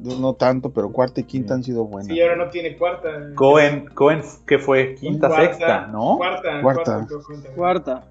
[0.00, 2.08] no tanto, pero cuarta y quinta han sido buenas.
[2.08, 3.08] Sí, ahora no tiene cuarta.
[3.34, 4.94] Cohen, Cohen ¿qué fue?
[4.94, 6.16] Quinta, sexta, ¿no?
[6.16, 6.62] Cuarta.
[6.62, 7.06] Cuarta.
[7.54, 8.04] Cuarta.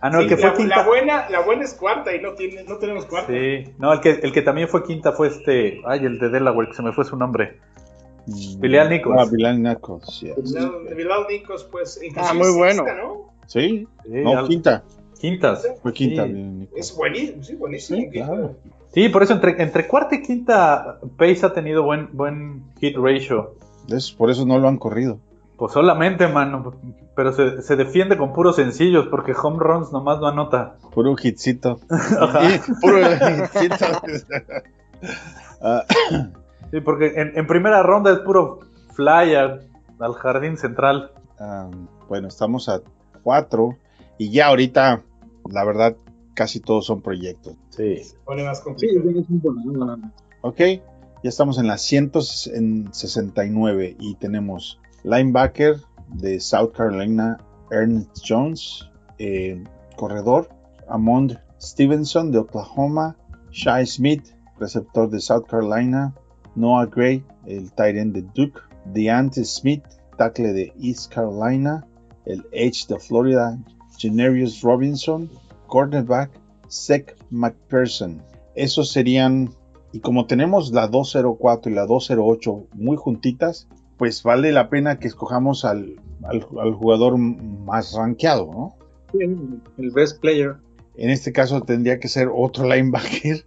[0.00, 0.76] Ah, no, el que fue la, quinta.
[0.76, 3.32] La buena, la buena es cuarta y no, tiene, no tenemos cuarta.
[3.32, 5.80] Sí, no, el que, el que también fue quinta fue este.
[5.86, 7.60] Ay, el de Delaware, que se me fue su nombre.
[8.26, 9.20] Mm, Bilal Nichols.
[9.20, 10.54] Ah, Bilal Nichols, yes.
[10.96, 12.00] Bilal, Nichols, pues.
[12.16, 12.84] Ah, muy bueno.
[12.84, 13.33] ¿no?
[13.46, 14.82] Sí, no, quinta.
[15.20, 15.66] Quintas.
[15.82, 16.26] Fue quinta.
[16.76, 17.98] Es buenísimo, sí, buenísimo.
[17.98, 18.56] Sí, claro.
[18.92, 23.54] sí, por eso entre, entre cuarta y quinta, Pace ha tenido buen, buen hit ratio.
[24.18, 25.18] por eso no lo han corrido.
[25.56, 26.74] Pues solamente, mano.
[27.14, 30.76] Pero se, se, defiende con puros sencillos porque home runs nomás no anota.
[30.92, 31.80] Puro hitcito.
[32.80, 33.86] puro hitcito.
[35.66, 35.84] Ah.
[36.70, 38.60] sí, porque en, en, primera ronda es puro
[38.92, 39.60] fly al,
[40.14, 41.10] jardín central.
[41.38, 41.70] Ah,
[42.08, 42.82] bueno, estamos a
[43.24, 43.76] cuatro
[44.18, 45.02] y ya ahorita,
[45.50, 45.96] la verdad,
[46.34, 47.56] casi todos son proyectos.
[47.70, 48.02] Sí.
[48.24, 49.10] Pone más complicado.
[50.42, 50.80] ok, ya
[51.24, 57.38] estamos en las 169 y tenemos linebacker de South Carolina,
[57.70, 59.64] Ernest Jones, eh,
[59.96, 60.50] corredor,
[60.88, 63.16] Amond Stevenson de Oklahoma,
[63.50, 66.14] Shai Smith, receptor de South Carolina,
[66.54, 68.60] Noah Gray, el tight end de Duke,
[68.92, 69.82] DeAnte Smith,
[70.18, 71.86] tackle de East Carolina,
[72.26, 73.58] el Edge de Florida,
[73.98, 75.30] Generius Robinson,
[75.66, 76.30] cornerback,
[76.68, 78.22] Seth McPherson.
[78.54, 79.50] Esos serían,
[79.92, 85.08] y como tenemos la 204 y la 208 muy juntitas, pues vale la pena que
[85.08, 85.96] escojamos al,
[86.78, 88.76] jugador más rankeado, ¿no?
[89.12, 89.18] Sí,
[89.78, 90.56] el best player.
[90.96, 93.44] En este caso tendría que ser otro linebacker.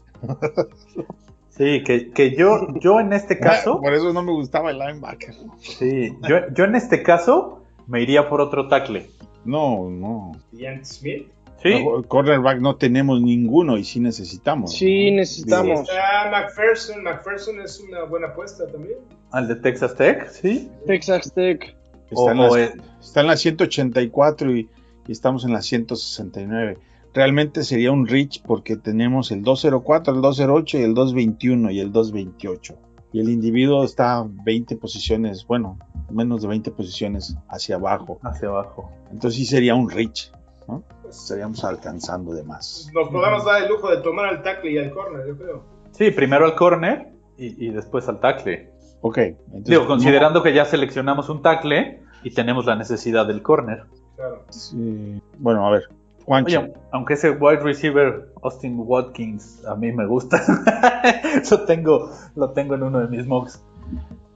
[1.50, 3.82] Sí, que, yo, yo en este caso.
[3.82, 5.34] Por eso no me gustaba el linebacker.
[5.60, 7.57] Sí, yo, yo en este caso
[7.88, 9.10] me iría por otro tackle.
[9.46, 10.34] No, no.
[10.52, 11.28] Ian Smith.
[11.62, 11.84] Sí.
[12.08, 14.74] cornerback no tenemos ninguno y sí necesitamos.
[14.74, 15.82] Sí, necesitamos.
[15.82, 17.04] Está McPherson.
[17.04, 19.00] McPherson es una buena apuesta también.
[19.32, 20.70] Al de Texas Tech, sí.
[20.86, 21.76] Texas Tech.
[22.12, 24.70] Está, en, la, está en la 184 y,
[25.08, 26.78] y, estamos en la 169.
[27.14, 31.92] Realmente sería un reach porque tenemos el 204, el 208 y el 221 y el
[31.92, 32.78] 228.
[33.12, 38.20] y el individuo está 20 posiciones, bueno, menos de 20 posiciones hacia abajo.
[38.24, 38.92] Hacia abajo.
[39.12, 40.32] Entonces sí sería un reach,
[40.68, 40.84] ¿no?
[41.10, 42.90] Estaríamos alcanzando de más.
[42.94, 45.64] Nos podemos dar el lujo de tomar al tackle y al corner, yo creo.
[45.92, 48.72] Sí, primero al corner y, y después al tackle.
[49.02, 49.18] Ok.
[49.18, 53.86] entonces, Digo, considerando que ya seleccionamos un tackle y tenemos la necesidad del corner.
[54.16, 54.44] Claro.
[54.50, 55.84] sí, Bueno, a ver.
[56.26, 56.60] Juancho.
[56.60, 60.42] Oye, aunque ese wide receiver Austin Watkins a mí me gusta,
[61.52, 63.64] lo tengo, lo tengo en uno de mis mocks.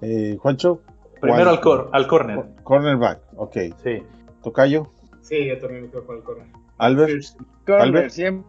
[0.02, 0.80] eh, Juancho.
[1.22, 2.44] Primero al, cor al corner.
[2.64, 3.20] Cornerback.
[3.38, 3.58] Ok.
[3.84, 4.04] Sí.
[4.44, 4.92] Tocayo.
[5.22, 6.48] Sí, yo también me quedo con el corner.
[6.78, 7.12] Albert.
[7.66, 8.10] Corner, Albert.
[8.10, 8.48] siempre.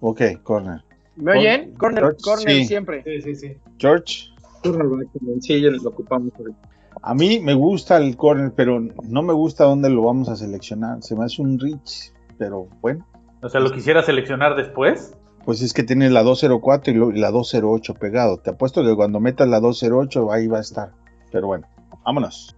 [0.00, 0.82] Ok, corner.
[1.16, 1.74] ¿Me oyen?
[1.74, 2.64] Corner, George, corner sí.
[2.64, 3.02] siempre.
[3.04, 3.56] Sí, sí, sí.
[3.78, 4.28] George.
[4.62, 6.58] Cornerback también, sí, ya lo ocupamos ahorita.
[7.02, 11.02] A mí me gusta el corner, pero no me gusta dónde lo vamos a seleccionar.
[11.02, 13.06] Se me hace un reach, pero bueno.
[13.42, 15.14] O sea, ¿lo quisiera seleccionar después?
[15.44, 18.38] Pues es que tiene la 204 y lo- y la 208 pegado.
[18.38, 20.90] Te apuesto que cuando metas la 208 ahí va a estar.
[21.32, 21.66] Pero bueno,
[22.04, 22.56] vámonos.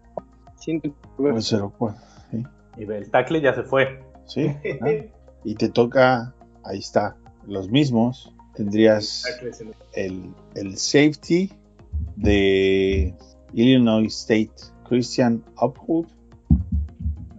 [0.56, 2.00] Siento- 204.
[2.30, 2.42] ¿sí?
[2.78, 4.00] Y el tackle ya se fue.
[4.26, 4.46] ¿Sí?
[4.82, 4.90] ¿Ah?
[5.44, 8.34] Y te toca, ahí está, los mismos.
[8.54, 9.24] Tendrías
[9.94, 11.50] el, el safety
[12.16, 13.14] de
[13.54, 14.52] Illinois State,
[14.88, 16.06] Christian Upwood,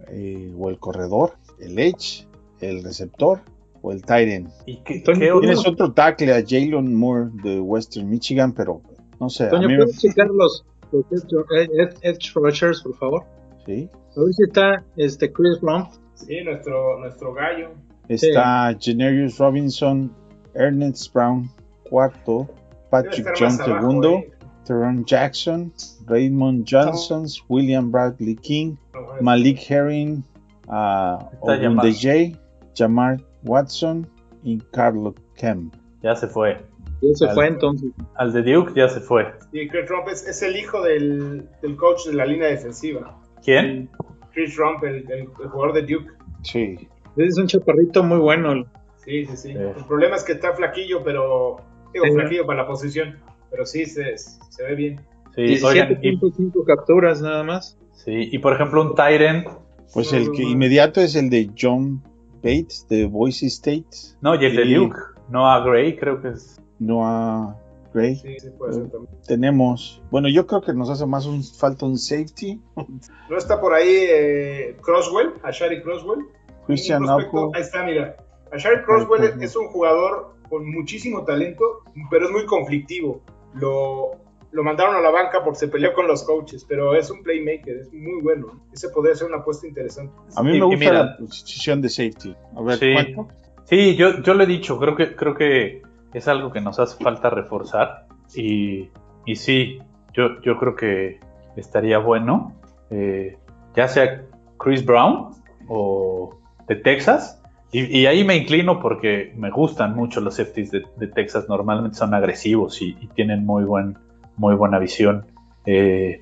[0.08, 2.26] eh, o el corredor, el edge,
[2.60, 3.40] el receptor
[3.82, 4.50] o el tight end.
[4.66, 5.40] ¿Y qué, ¿tú otro?
[5.40, 8.82] Tienes otro tackle a Jalen Moore de Western Michigan, pero
[9.20, 13.24] no sé, a Toño, mí me- ¿puedes checar los, edge, edge- edge rushers, por favor?
[13.66, 13.88] sí.
[14.14, 15.88] Si está este Chris Blum.
[16.14, 17.70] Sí, nuestro, nuestro gallo.
[18.08, 20.14] Está Generius Robinson,
[20.54, 21.50] Ernest Brown,
[21.90, 22.48] cuarto,
[22.90, 24.30] Patrick John, segundo, eh.
[24.64, 25.72] Teron Jackson,
[26.06, 30.22] Raymond Johnson, William Bradley King, No, Malik Herring,
[30.68, 31.18] uh.
[31.44, 32.38] J,
[32.74, 34.06] Jamar Watson
[34.44, 35.74] y Carlo Kemp.
[36.02, 36.64] Ya se fue.
[37.08, 37.90] Ya se Al- fue entonces.
[38.16, 39.32] Al de Duke ya se fue.
[39.52, 43.20] Y Chris Rump es, es el hijo del, del coach de la línea defensiva.
[43.44, 43.90] ¿Quién?
[44.32, 46.10] Chris Rump, el, el- el jugador de Duke.
[46.42, 46.88] Sí.
[47.16, 48.64] Es un chaparrito muy bueno.
[49.04, 49.48] Sí, sí, sí.
[49.52, 49.58] Sí.
[49.58, 51.56] El problema es que está flaquillo, pero.
[51.92, 52.12] Digo, Sí.
[52.12, 53.18] flaquillo para la posición.
[53.50, 55.00] Pero sí, se, se ve bien.
[55.36, 57.78] Sí, oigan, y, 17.5 capturas nada más.
[57.92, 59.46] sí, y por ejemplo un Tyrant.
[59.92, 62.02] Pues el que inmediato es el de John
[62.42, 63.84] Bates de Boise State,
[64.20, 64.74] No, y el de.
[64.74, 64.96] Duke.
[65.28, 66.60] Noah Gray creo que es.
[66.78, 67.56] Noah
[67.92, 68.16] Gray.
[68.16, 69.14] Sí, sí, puede ser también.
[69.26, 72.60] Tenemos, bueno, yo creo que nos hace más un falta un safety.
[73.30, 75.34] ¿No está por ahí eh, Crosswell?
[75.42, 76.20] Ashari Crosswell.
[76.66, 77.04] Christian.
[77.08, 78.16] Ahí está, mira.
[78.52, 79.44] Ashari está.
[79.44, 81.64] es un jugador con muchísimo talento,
[82.10, 83.20] pero es muy conflictivo.
[83.54, 84.12] Lo,
[84.52, 87.76] lo mandaron a la banca porque se peleó con los coaches, pero es un playmaker,
[87.76, 88.60] es muy bueno.
[88.72, 90.12] Ese podría ser una apuesta interesante.
[90.36, 92.34] A mí me y gusta mira- la posición de safety.
[92.56, 92.92] A ver, Sí.
[92.92, 93.28] ¿cuánto?
[93.64, 95.82] Sí, yo, yo lo he dicho, creo que, creo que
[96.14, 98.06] es algo que nos hace falta reforzar.
[98.34, 98.88] Y,
[99.26, 99.78] y sí,
[100.14, 101.20] yo, yo creo que
[101.56, 102.54] estaría bueno,
[102.90, 103.36] eh,
[103.76, 104.22] ya sea
[104.58, 105.30] Chris Brown
[105.68, 107.40] o de Texas.
[107.72, 111.48] Y, y ahí me inclino porque me gustan mucho los safeties de, de Texas.
[111.48, 113.98] Normalmente son agresivos y, y tienen muy, buen,
[114.36, 115.26] muy buena visión.
[115.66, 116.20] Eh,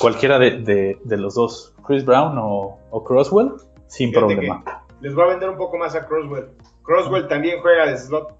[0.00, 3.50] cualquiera de, de- de los dos, Chris Brown o, o Crosswell,
[3.86, 4.64] sin Fíjate problema.
[5.00, 6.46] Les voy a vender un poco más a Crosswell.
[6.82, 8.32] Crosswell también juega de slot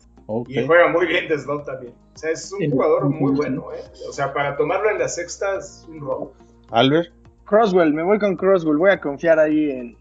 [0.49, 1.93] Y juega muy bien de slot también.
[2.15, 3.83] O sea, es un jugador muy bueno, ¿eh?
[4.09, 6.33] O sea, para tomarlo en la sexta es un robo.
[6.71, 7.13] Albert.
[7.45, 8.79] Crosswell, me voy con Crosswell.
[8.79, 9.97] Voy a confiar ahí en,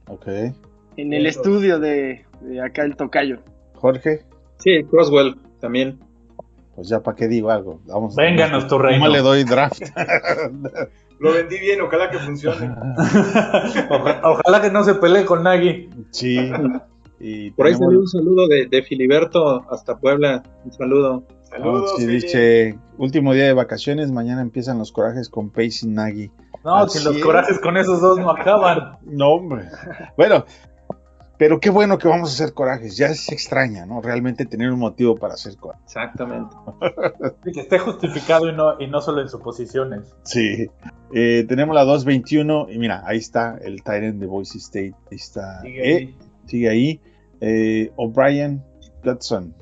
[0.96, 1.42] en el Eso.
[1.42, 3.40] estudio de, de acá el tocayo.
[3.76, 4.24] Jorge.
[4.60, 6.00] Sí, Crosswell también.
[6.76, 7.82] Pues ya para qué digo algo.
[7.86, 8.16] Vamos.
[8.16, 9.04] Vénganos tu reino.
[9.04, 9.82] ¿Cómo le doy draft?
[11.20, 12.70] Lo vendí bien, ojalá que funcione.
[13.90, 15.90] Oja- Ojalá que no se pelee con Nagy.
[16.12, 16.38] sí.
[17.26, 20.44] Y Por ahí salió un saludo de, de Filiberto hasta Puebla.
[20.66, 21.24] Un saludo.
[21.44, 21.92] Saludos.
[21.94, 26.32] Ah, sí, dice, último día de vacaciones, mañana empiezan los corajes con Pace y Nagy.
[26.66, 27.24] No, Así si los es.
[27.24, 28.98] corajes con esos dos no acaban.
[29.04, 29.66] No, hombre.
[30.18, 30.46] Bueno,
[31.38, 32.98] pero qué bueno que vamos a hacer corajes.
[32.98, 34.02] Ya se extraña, ¿no?
[34.02, 35.84] Realmente tener un motivo para hacer corajes.
[35.86, 36.56] Exactamente.
[37.54, 40.14] Que esté justificado y no, y no solo en suposiciones.
[40.24, 40.68] Sí.
[41.14, 44.94] Eh, tenemos la 221 y mira, ahí está el Tyrant de Boise State.
[45.12, 45.62] Ahí está.
[45.62, 46.18] Sigue Eh, ahí.
[46.48, 47.02] sigue ahí.
[47.46, 48.64] Eh, O'Brien
[49.04, 49.54] Gutson.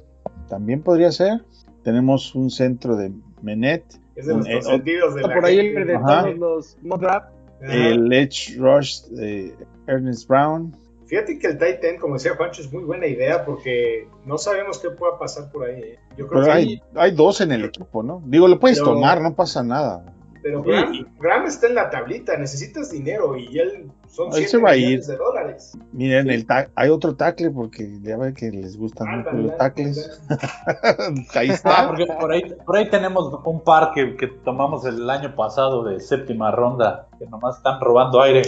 [0.48, 1.44] También podría ser.
[1.84, 3.84] Tenemos un centro de Menet.
[4.16, 6.24] Es de los eh, consentidos de la por ahí el de Ajá.
[6.36, 7.28] todos los draft.
[7.62, 9.56] El Edge Rush de
[9.88, 10.76] Ernest Brown.
[11.08, 14.80] Fíjate que el tight end, como decía Juancho, es muy buena idea porque no sabemos
[14.80, 15.82] qué pueda pasar por ahí.
[15.82, 16.00] ¿eh?
[16.18, 18.22] Yo creo Pero que hay, hay dos en el equipo, ¿no?
[18.26, 20.06] Digo, lo puedes Pero- tomar, no pasa nada.
[20.42, 25.72] Pero Graham, está en la tablita, necesitas dinero y él son 7 millones de dólares.
[25.94, 26.46] Miren, el
[26.76, 30.22] hay otro tackle porque ya ve que les gustan los tackles.
[31.34, 31.90] ahí está.
[31.90, 36.02] Ah, por, ahí, por ahí tenemos un par que, que, tomamos el año pasado de
[36.02, 38.42] séptima ronda, que nomás están robando aire.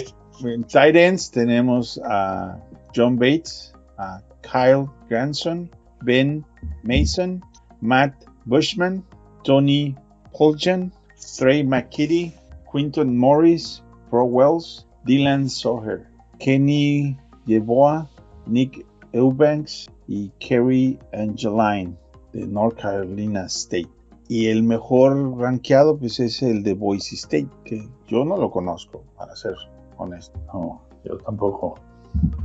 [0.43, 2.57] En Titans tenemos a
[2.93, 5.71] John Bates, a Kyle Granson,
[6.01, 6.43] Ben
[6.83, 7.41] Mason,
[7.79, 8.13] Matt
[8.45, 9.01] Bushman,
[9.43, 9.95] Tony
[10.37, 10.91] Poljan,
[11.37, 12.33] Trey McKitty,
[12.69, 16.07] Quinton Morris, Pro Wells, Dylan Soher,
[16.39, 18.07] Kenny Yeboah,
[18.47, 21.95] Nick Eubanks y Kerry Angeline
[22.33, 23.89] de North Carolina State.
[24.27, 29.03] Y el mejor rankeado pues es el de Boise State, que yo no lo conozco,
[29.17, 29.55] para ser
[29.97, 30.39] honesto.
[30.53, 31.75] No, yo tampoco.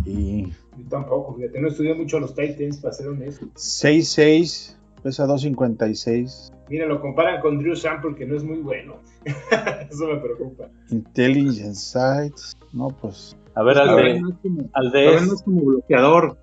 [0.05, 0.47] Y...
[0.47, 3.47] Yo tampoco, fíjate, no estudié mucho los Titans, para ser honesto.
[3.55, 6.53] 6'6", pesa 256.
[6.69, 8.97] Mira, lo comparan con Drew Sample, que no es muy bueno.
[9.91, 10.69] Eso me preocupa.
[10.91, 13.37] Intelligence Sites, no, pues.
[13.55, 14.23] A ver, al de,
[14.75, 16.37] al de es como bloqueador.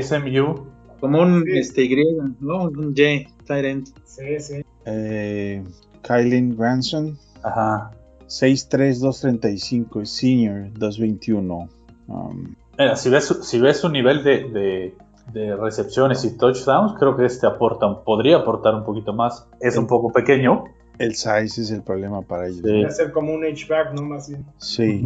[0.00, 0.66] SMU.
[1.00, 1.96] Como un este, Y,
[2.40, 2.64] ¿no?
[2.64, 3.88] Un J, Tyrant.
[4.04, 4.64] Sí, sí.
[4.86, 5.62] Eh,
[6.02, 7.18] Kylie Granson.
[7.42, 7.90] Ajá.
[8.28, 11.68] 6'3, 235, senior, 221.
[12.08, 14.94] Um, Mira, si ves, si ves su nivel de de
[15.34, 19.48] recepciones y touchdowns, creo que este aporta, podría aportar un poquito más.
[19.60, 20.64] Es un poco pequeño.
[20.98, 22.62] El size es el problema para ellos.
[22.62, 24.02] Debe ser como un H-back, ¿no?
[24.02, 24.44] Más bien.
[24.58, 25.02] Sí.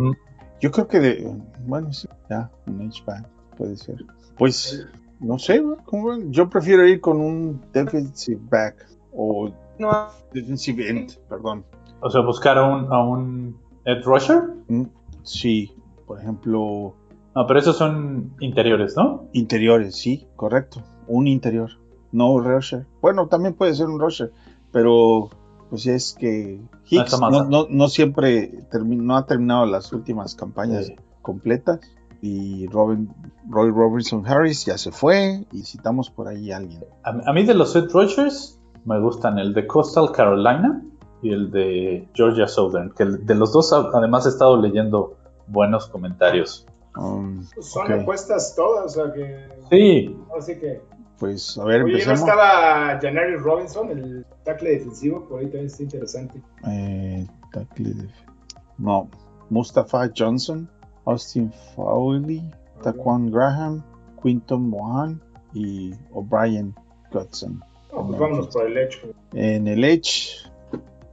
[0.61, 1.35] Yo creo que, de,
[1.67, 3.27] bueno, sí, ya, un H-back
[3.57, 4.05] puede ser.
[4.37, 4.87] Pues,
[5.21, 10.09] no sé, ¿cómo yo prefiero ir con un defensive back o no.
[10.33, 11.65] defensive end, perdón.
[12.01, 14.43] O sea, buscar a un, a un edge rusher.
[14.69, 14.85] Mm,
[15.23, 15.75] sí,
[16.07, 16.95] por ejemplo,
[17.37, 19.29] no, pero esos son interiores, ¿no?
[19.35, 20.83] Interiores, sí, correcto.
[21.07, 21.69] Un interior,
[22.11, 22.87] no rusher.
[23.03, 24.33] Bueno, también puede ser un rusher,
[24.73, 25.29] pero
[25.69, 31.81] pues es que Hicks no, siempre no ha terminado las últimas campañas completas.
[32.23, 33.13] Y Robin,
[33.51, 36.83] Roy Robinson Harris ya se fue y citamos por ahí a alguien.
[37.05, 40.83] A, mí de los Ed Rushers me gustan el de Coastal Carolina
[41.21, 45.19] y el de Georgia Southern, que de los dos además he estado leyendo
[45.49, 46.67] buenos comentarios.
[46.97, 49.49] Um, son apuestas todas, o sea que.
[49.71, 50.17] Sí.
[50.37, 50.81] Así que.
[51.19, 55.27] Pues a ver, Oye, ¿no estaba Janari Robinson, el tackle defensivo?
[55.27, 56.43] Por ahí también está interesante.
[56.69, 58.33] Eh, tackle defensivo.
[58.79, 59.09] No.
[59.49, 60.69] Mustafa Johnson,
[61.07, 62.43] Austin Fowley,
[62.83, 63.83] Taquan Graham,
[64.23, 65.23] Quinton Mohan
[65.55, 66.75] y O'Brien
[67.13, 67.63] Godson.
[67.91, 69.01] pues vámonos por el Edge.
[69.33, 70.51] En el Edge,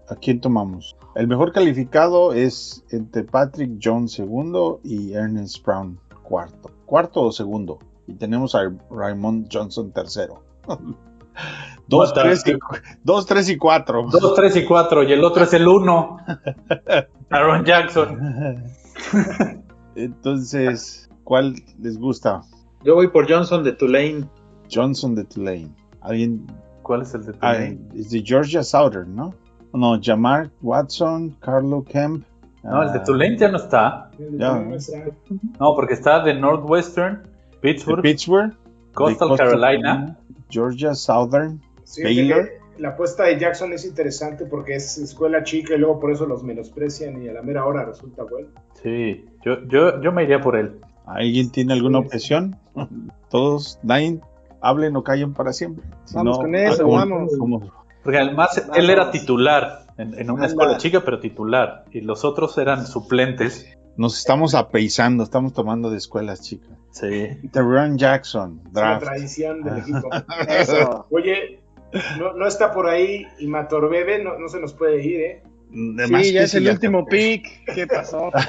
[0.10, 0.96] ¿a quién tomamos?
[1.16, 6.72] El mejor calificado es entre Patrick Jones segundo y Ernest Brown cuarto.
[6.86, 7.80] Cuarto o segundo.
[8.08, 10.44] Y tenemos a Raymond Johnson tercero.
[11.88, 12.54] Dos, tres, y,
[13.04, 14.08] dos, tres y cuatro.
[14.10, 15.04] Dos, tres y cuatro.
[15.04, 16.18] Y el otro es el uno.
[17.30, 18.64] Aaron Jackson.
[19.96, 22.42] Entonces, ¿cuál les gusta?
[22.84, 24.26] Yo voy por Johnson de Tulane.
[24.72, 25.76] Johnson de Tulane.
[26.02, 26.48] ¿Alguien?
[26.84, 27.80] ¿Cuál es el de Tulane?
[27.96, 29.34] es de Georgia Southern, ¿no?
[29.74, 32.26] No, Jamar Watson, Carlo Kemp.
[32.64, 34.10] No, el de Tulane ya no está.
[34.20, 37.24] No, porque está de Northwestern,
[37.60, 38.56] Pittsburgh, Pittsburgh
[38.94, 40.18] Coastal, Carolina,
[40.50, 41.62] Georgia Southern,
[42.02, 42.50] Baylor.
[42.78, 46.44] La apuesta de Jackson es interesante porque es escuela chica y luego por eso los
[46.44, 48.48] menosprecian y a la mera hora resulta bueno.
[48.82, 50.80] Sí, yo, yo, yo me iría por él.
[51.06, 52.58] ¿Alguien tiene alguna objeción?
[53.30, 54.20] Todos, nadie
[54.62, 55.86] hablen o callen para siempre.
[56.14, 57.32] vamos con eso, vamos.
[58.04, 61.86] Porque además él era titular en, una escuela chica, pero titular.
[61.92, 63.78] Y los otros eran suplentes.
[63.96, 66.72] Nos estamos apeizando, estamos tomando de escuelas chicas.
[66.92, 67.30] Sí.
[67.52, 69.04] Teron Jackson, draft.
[69.04, 70.10] la tradición del equipo.
[70.48, 71.06] Eso.
[71.12, 71.60] Oye,
[72.18, 75.44] no, está por ahí y Matorbebe, no, no se nos puede ir, ¿eh?
[76.08, 77.48] sí, ya es el último pick.
[77.74, 78.32] ¿Qué pasó?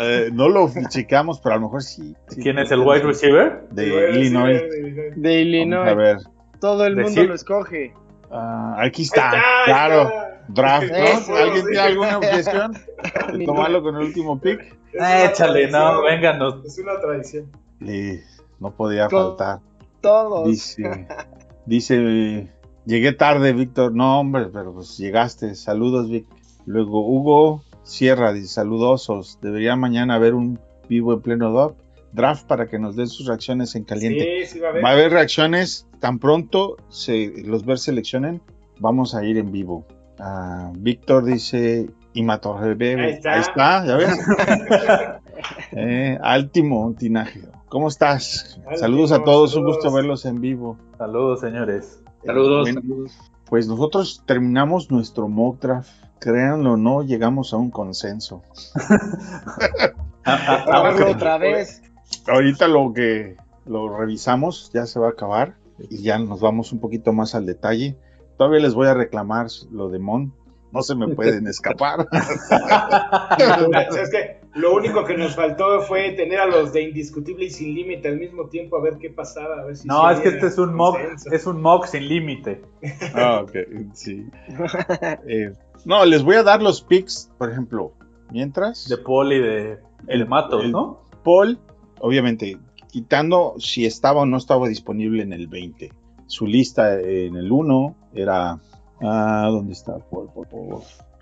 [0.00, 2.14] Eh, no lo checamos, pero a lo mejor sí.
[2.40, 3.62] ¿Quién es el wide receiver?
[3.72, 4.62] De, Illinois.
[5.16, 5.90] De Illinois.
[5.90, 6.18] a ver.
[6.60, 7.94] Todo el mundo lo escoge.
[8.30, 9.32] Ah, aquí está,
[9.64, 10.10] claro.
[10.48, 11.36] Draft, ¿no?
[11.36, 12.72] ¿Alguien tiene alguna objeción?
[13.46, 14.76] Tomarlo con el último pick.
[14.92, 16.64] Échale, no, vénganos.
[16.64, 17.50] Es una tradición.
[18.58, 19.60] no podía faltar.
[20.00, 20.46] Todos.
[20.46, 21.06] Dice,
[21.66, 22.48] dice,
[22.86, 23.94] llegué tarde, Víctor.
[23.94, 25.54] No, hombre, pero pues llegaste.
[25.54, 26.26] Saludos, Vic.
[26.66, 29.38] Luego Hugo Sierra dice, saludosos.
[29.40, 30.58] Debería mañana haber un
[30.88, 31.76] vivo en pleno DOP
[32.12, 34.46] draft para que nos den sus reacciones en caliente.
[34.46, 34.84] Sí, sí va, a haber.
[34.84, 38.40] va a haber reacciones tan pronto se, los ver seleccionen,
[38.78, 39.86] vamos a ir en vivo.
[40.18, 43.04] Uh, Víctor dice Imator Bebe.
[43.04, 43.34] Ahí está.
[43.34, 44.18] Ahí está, ya ves.
[45.72, 47.42] eh, Altimo Tinaje.
[47.68, 48.58] ¿Cómo estás?
[48.76, 50.78] saludos a todos, un gusto verlos en vivo.
[50.96, 52.02] Saludos, señores.
[52.24, 52.68] Saludos.
[53.44, 58.42] pues nosotros terminamos nuestro mock draft créanlo o no, llegamos a un consenso.
[61.06, 61.82] otra vez.
[62.28, 66.80] Ahorita lo que lo revisamos ya se va a acabar y ya nos vamos un
[66.80, 67.96] poquito más al detalle.
[68.36, 70.32] Todavía les voy a reclamar lo de Mon.
[70.72, 72.06] No se me pueden escapar.
[74.00, 77.74] es que lo único que nos faltó fue tener a los de Indiscutible y Sin
[77.74, 79.60] Límite al mismo tiempo a ver qué pasaba.
[79.60, 80.98] A ver si no, es que este es un mock,
[81.30, 82.62] es un mock sin límite.
[83.14, 83.56] Ah, ok,
[83.94, 84.26] sí.
[85.26, 85.52] Eh,
[85.84, 87.92] no, les voy a dar los picks, por ejemplo,
[88.30, 88.88] mientras.
[88.88, 91.04] De Paul y de, el, Matos, ¿no?
[91.24, 91.58] Paul,
[92.00, 92.58] obviamente,
[92.90, 95.92] quitando si estaba o no estaba disponible en el 20.
[96.26, 98.60] Su lista en el 1 era.
[99.00, 100.28] Ah, ¿Dónde está Paul?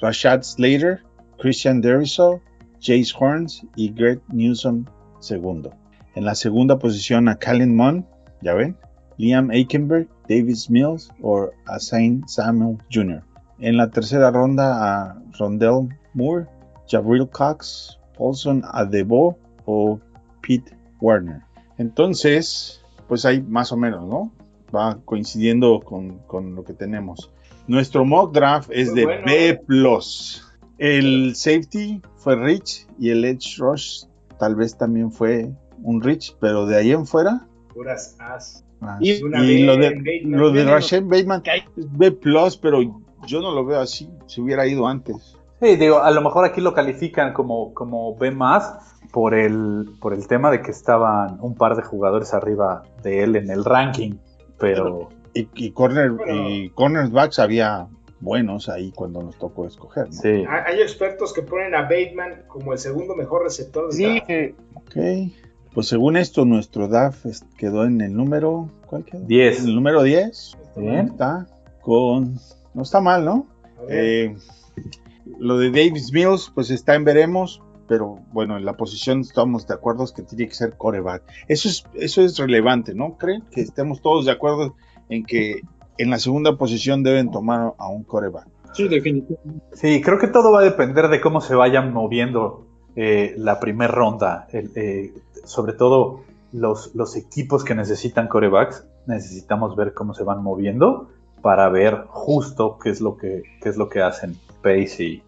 [0.00, 1.02] Rashad Slater,
[1.38, 2.40] Christian Deriso,
[2.80, 4.86] Jace Horns y Greg Newsom
[5.20, 5.72] segundo.
[6.14, 8.06] En la segunda posición a Callan Munn,
[8.40, 8.76] ya ven,
[9.18, 13.22] Liam Aikenberg, Davis Mills o Asain Samuel Jr.
[13.58, 16.46] En la tercera ronda a Rondell Moore,
[16.88, 19.98] Jabril Cox, Paulson Adebo o
[20.46, 21.42] Pete Warner.
[21.78, 24.32] Entonces, pues hay más o menos, ¿no?
[24.74, 27.32] Va coincidiendo con, lo que tenemos.
[27.66, 29.60] Nuestro mock draft es de B.
[30.78, 34.04] El safety fue Rich y el edge rush
[34.38, 35.50] tal vez también fue
[35.82, 37.46] un Rich, pero de ahí en fuera.
[37.72, 38.62] Puras as.
[38.82, 42.12] Ah, y, lo de, lo de Bateman es B,
[42.60, 42.82] pero
[43.26, 44.10] yo no lo veo así.
[44.26, 45.36] Se hubiera ido antes.
[45.62, 50.14] Sí, digo, a lo mejor aquí lo califican como, como B más por el, por
[50.14, 54.14] el tema de que estaban un par de jugadores arriba de él en el ranking,
[54.58, 55.08] pero...
[55.34, 57.88] y, y, corner, y cornerbacks había
[58.20, 60.12] buenos ahí cuando nos tocó escoger.
[60.12, 60.44] Sí.
[60.48, 63.92] Hay expertos que ponen a Bateman como el segundo mejor receptor.
[63.92, 64.22] Sí.
[64.74, 65.32] Ok.
[65.74, 67.26] Pues según esto, nuestro DAF
[67.58, 68.70] quedó en el número.
[68.86, 69.20] ¿Cuál quedó?
[69.20, 69.64] 10.
[69.66, 70.56] el número 10.
[70.76, 71.08] Bien.
[71.08, 71.46] Está
[71.82, 72.38] con.
[72.72, 73.46] No está mal, ¿no?
[73.88, 74.34] Eh,
[75.38, 77.62] lo de Davis Mills, pues está en veremos.
[77.88, 81.22] Pero bueno, en la posición estamos de acuerdo que tiene que ser coreback.
[81.48, 83.16] Eso es, eso es relevante, ¿no?
[83.16, 84.74] ¿Creen que estemos todos de acuerdo
[85.08, 85.62] en que
[85.98, 88.46] en la segunda posición deben tomar a un coreback.
[88.74, 89.64] Sí, definitivamente.
[89.72, 93.92] Sí, creo que todo va a depender de cómo se vayan moviendo eh, la primera
[93.92, 94.46] ronda.
[94.52, 95.14] Eh,
[95.44, 101.08] sobre todo los, los equipos que necesitan corebacks, necesitamos ver cómo se van moviendo
[101.40, 105.22] para ver justo qué es lo que, es lo que hacen Pace y...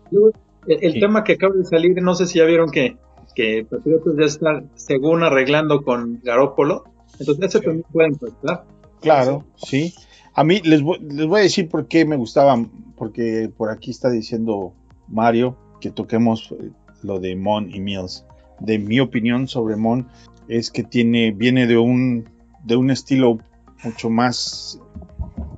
[0.67, 2.97] El, tema que acaba de salir, no sé si ya vieron que,
[3.35, 6.85] que Patriotas ya están según arreglando con Garópolo,
[7.19, 8.65] entonces eso también puede impactar.
[9.01, 9.95] Claro, sí.
[10.35, 13.91] A mí les voy, les voy a decir por qué me gustaban, porque por aquí
[13.91, 14.73] está diciendo
[15.09, 16.71] Mario que toquemos eh,
[17.03, 18.25] lo de Mon y Mills.
[18.61, 20.09] De mi opinión sobre Mon
[20.49, 22.29] es que tiene, viene de un,
[22.65, 23.39] de un estilo
[23.85, 24.81] mucho más,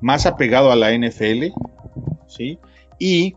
[0.01, 1.53] más apegado a la NFL,
[2.27, 2.59] ¿sí?
[2.99, 3.35] Y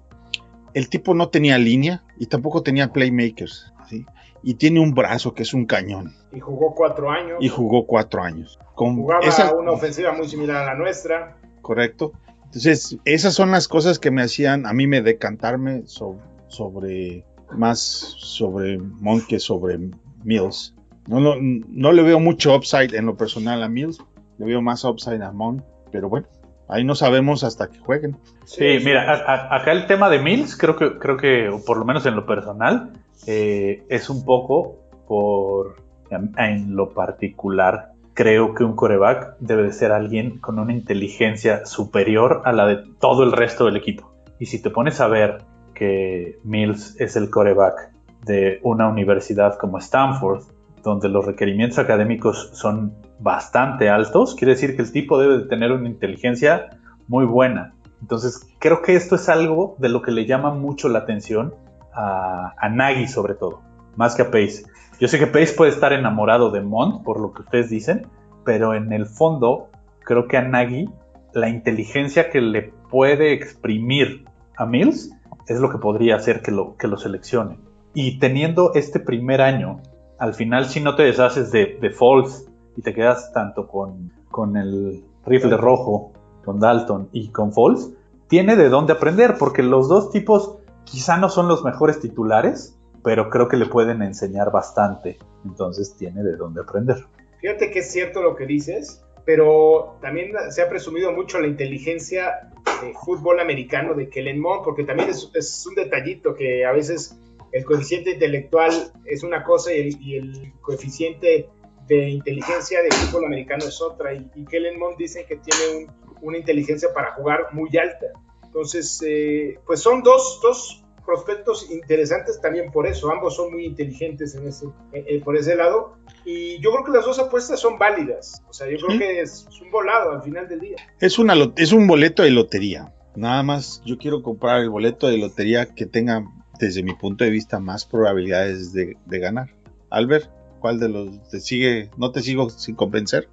[0.74, 4.04] el tipo no tenía línea y tampoco tenía playmakers, ¿sí?
[4.42, 6.14] Y tiene un brazo que es un cañón.
[6.32, 7.38] Y jugó cuatro años.
[7.40, 8.58] Y jugó cuatro años.
[8.74, 11.38] Con Jugaba una ofensiva muy similar a la nuestra.
[11.62, 12.12] Correcto.
[12.44, 18.78] Entonces, esas son las cosas que me hacían a mí me decantarme sobre, más sobre
[18.78, 19.78] Monk que sobre
[20.22, 20.74] Mills.
[21.08, 23.98] No, no, le veo mucho upside en lo personal a Mills,
[24.38, 26.26] le veo más upside a Monk, pero bueno,
[26.68, 28.16] ahí no sabemos hasta que jueguen.
[28.44, 32.16] Sí, mira, acá el tema de Mills, creo que, creo que, por lo menos en
[32.16, 32.92] lo personal,
[33.26, 39.92] eh, es un poco por en lo particular, creo que un coreback debe de ser
[39.92, 44.14] alguien con una inteligencia superior a la de todo el resto del equipo.
[44.38, 45.38] Y si te pones a ver
[45.74, 47.90] que Mills es el coreback
[48.24, 50.44] de una universidad como Stanford,
[50.82, 55.72] donde los requerimientos académicos son bastante altos, quiere decir que el tipo debe de tener
[55.72, 57.74] una inteligencia muy buena.
[58.00, 61.54] Entonces, creo que esto es algo de lo que le llama mucho la atención
[61.94, 63.62] a, a Nagy sobre todo,
[63.96, 64.64] más que a Pace.
[65.00, 68.06] Yo sé que Pace puede estar enamorado de Mont, por lo que ustedes dicen,
[68.44, 69.70] pero en el fondo
[70.04, 70.88] creo que a Nagy
[71.34, 74.24] la inteligencia que le puede exprimir
[74.56, 75.10] a Mills
[75.48, 77.58] es lo que podría hacer que lo, que lo seleccione.
[77.92, 79.80] Y teniendo este primer año,
[80.18, 84.56] al final si no te deshaces de, de Falls y te quedas tanto con, con
[84.56, 86.12] el rifle rojo,
[86.44, 87.90] con Dalton y con Falls,
[88.28, 93.30] tiene de dónde aprender, porque los dos tipos quizá no son los mejores titulares, pero
[93.30, 95.18] creo que le pueden enseñar bastante.
[95.44, 97.04] Entonces tiene de dónde aprender.
[97.40, 102.50] Fíjate que es cierto lo que dices, pero también se ha presumido mucho la inteligencia
[102.82, 107.18] de fútbol americano de Kellen Mond, porque también es, un detallito que a veces
[107.52, 108.72] el coeficiente intelectual
[109.04, 111.48] es una cosa y el, coeficiente
[111.86, 114.14] de inteligencia de fútbol americano es otra.
[114.14, 115.88] Y, Kellen Mond dice que tiene
[116.22, 118.06] una inteligencia para jugar muy alta.
[118.44, 123.10] Entonces, eh, pues son dos, dos prospectos interesantes también por eso.
[123.10, 125.96] Ambos son muy inteligentes en ese, eh, eh, por ese lado.
[126.24, 128.42] Y yo creo que las dos apuestas son válidas.
[128.48, 130.76] O sea, yo creo que es, un volado al final del día.
[131.00, 132.92] Es, una, es un boleto de lotería.
[133.16, 136.24] Nada más yo quiero comprar el boleto de lotería que tenga,
[136.58, 139.54] desde mi punto de vista, más probabilidades de, de ganar.
[139.90, 140.30] Albert,
[140.64, 141.90] ¿cuál de los te sigue?
[141.98, 143.28] ¿No te sigo sin convencer?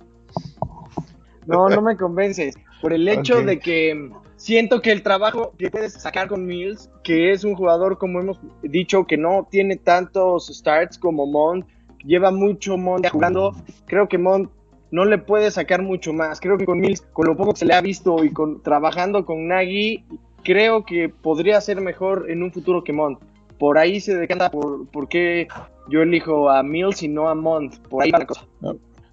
[1.47, 2.55] No, no me convences.
[2.81, 7.31] Por el hecho de que siento que el trabajo que puedes sacar con Mills, que
[7.31, 11.65] es un jugador, como hemos dicho, que no tiene tantos starts como Mont,
[12.03, 13.55] lleva mucho Mont jugando,
[13.85, 14.51] creo que Mont
[14.91, 16.41] no le puede sacar mucho más.
[16.41, 19.25] Creo que con Mills, con lo poco que se le ha visto y con trabajando
[19.25, 20.03] con Nagy,
[20.43, 23.19] creo que podría ser mejor en un futuro que Mont.
[23.57, 25.47] Por ahí se decanta por, por qué
[25.89, 27.77] yo elijo a Mills y no a Mont.
[27.89, 28.45] Por ahí va la cosa.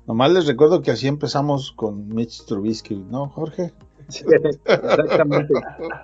[0.06, 3.72] Nomás les recuerdo que así empezamos con Mitch Trubisky, ¿no, Jorge?
[4.08, 5.52] exactamente.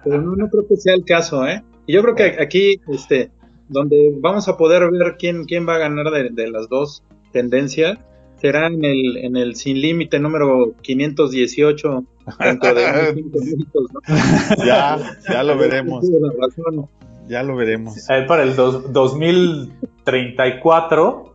[0.05, 1.63] Pero no, creo que sea el caso, ¿eh?
[1.87, 3.31] Y yo creo que aquí, este,
[3.69, 7.03] donde vamos a poder ver quién, quién va a ganar de, las dos
[7.33, 7.99] tendencias,
[8.37, 12.05] será en el, en el sin límite número 518
[12.41, 14.65] dentro de minutos, ¿no?
[14.67, 14.99] Ya,
[15.31, 16.05] ya lo veremos.
[17.27, 17.95] Ya lo veremos.
[18.29, 21.35] para el dos, 2034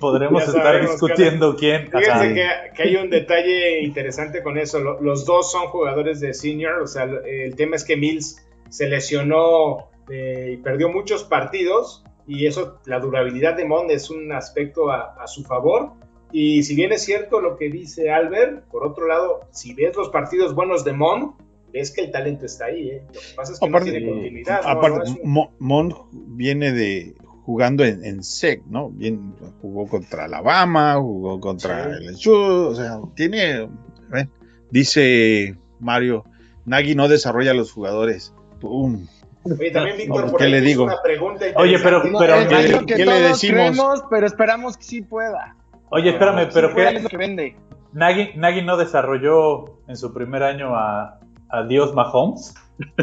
[0.00, 1.90] podremos estar discutiendo quién.
[1.90, 2.34] Fíjense
[2.74, 4.80] que, hay un detalle interesante con eso.
[5.00, 6.80] Los dos son jugadores de senior.
[6.80, 12.04] O sea, el tema es que Mills se lesionó eh, y perdió muchos partidos.
[12.26, 15.92] Y eso, la durabilidad de Mond es un aspecto a, su favor.
[16.32, 20.10] Y si bien es cierto lo que dice Albert, por otro lado, si ves los
[20.10, 21.32] partidos buenos de Mond,
[21.72, 22.90] ves que el talento está ahí.
[22.90, 23.02] ¿eh?
[23.06, 24.60] Lo que pasa es que no tiene continuidad.
[24.64, 27.14] Aparte, Mond viene de
[27.44, 28.90] jugando en, SEC, ¿no?
[28.90, 33.62] Bien, jugó contra Alabama, jugó contra el Sud, o sea, tiene,
[34.14, 34.28] ¿eh?
[34.70, 36.24] dice Mario,
[36.64, 38.32] Nagy no desarrolla a los jugadores.
[38.60, 39.06] ¡Pum!
[39.42, 40.84] Oye, también Víctor, ¿qué le digo?
[40.84, 42.34] Una pregunta Oye, pero, pero
[42.86, 44.04] ¿qué, le decimos?
[44.10, 45.56] pero esperamos que sí pueda.
[45.90, 47.02] Oye, espérame, pero ¿qué?
[47.08, 47.56] Que vende.
[47.92, 51.18] Nagy, no desarrolló en su primer año a,
[51.50, 52.54] a Dios Mahomes.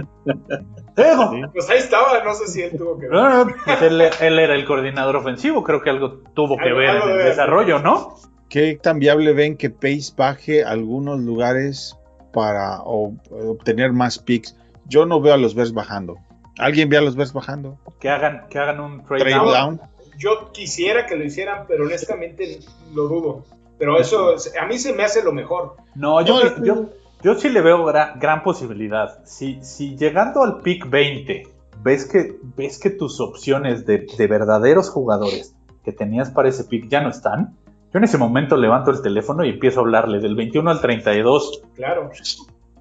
[0.95, 3.56] Pues ahí estaba, no sé si él tuvo que ver.
[3.64, 7.78] Pues él, era el coordinador ofensivo, creo que algo tuvo que ver en el desarrollo,
[7.78, 8.16] ¿no?
[8.50, 11.95] ¿Qué tan viable ven que Pace baje algunos lugares
[12.34, 14.58] para obtener más picks?
[14.88, 16.18] Yo no veo a los Bears bajando.
[16.58, 17.78] ¿Alguien ve a los Bears bajando?
[18.00, 19.80] Que hagan, que hagan un trade, down.
[20.18, 22.60] Yo quisiera que lo hicieran, pero honestamente
[22.95, 23.45] lo dudo.
[23.78, 25.76] Pero eso a mí se me hace lo mejor.
[25.93, 26.89] No, yo, yo, yo
[27.38, 29.24] sí le veo gran, posibilidad.
[29.26, 31.43] Si, si, llegando al pick 20
[31.84, 37.01] ves que, ves que tus opciones de, verdaderos jugadores que tenías para ese pick ya
[37.01, 37.55] no están,
[37.93, 41.63] yo en ese momento levanto el teléfono y empiezo a hablarle del 21 al 32.
[41.76, 42.11] Claro.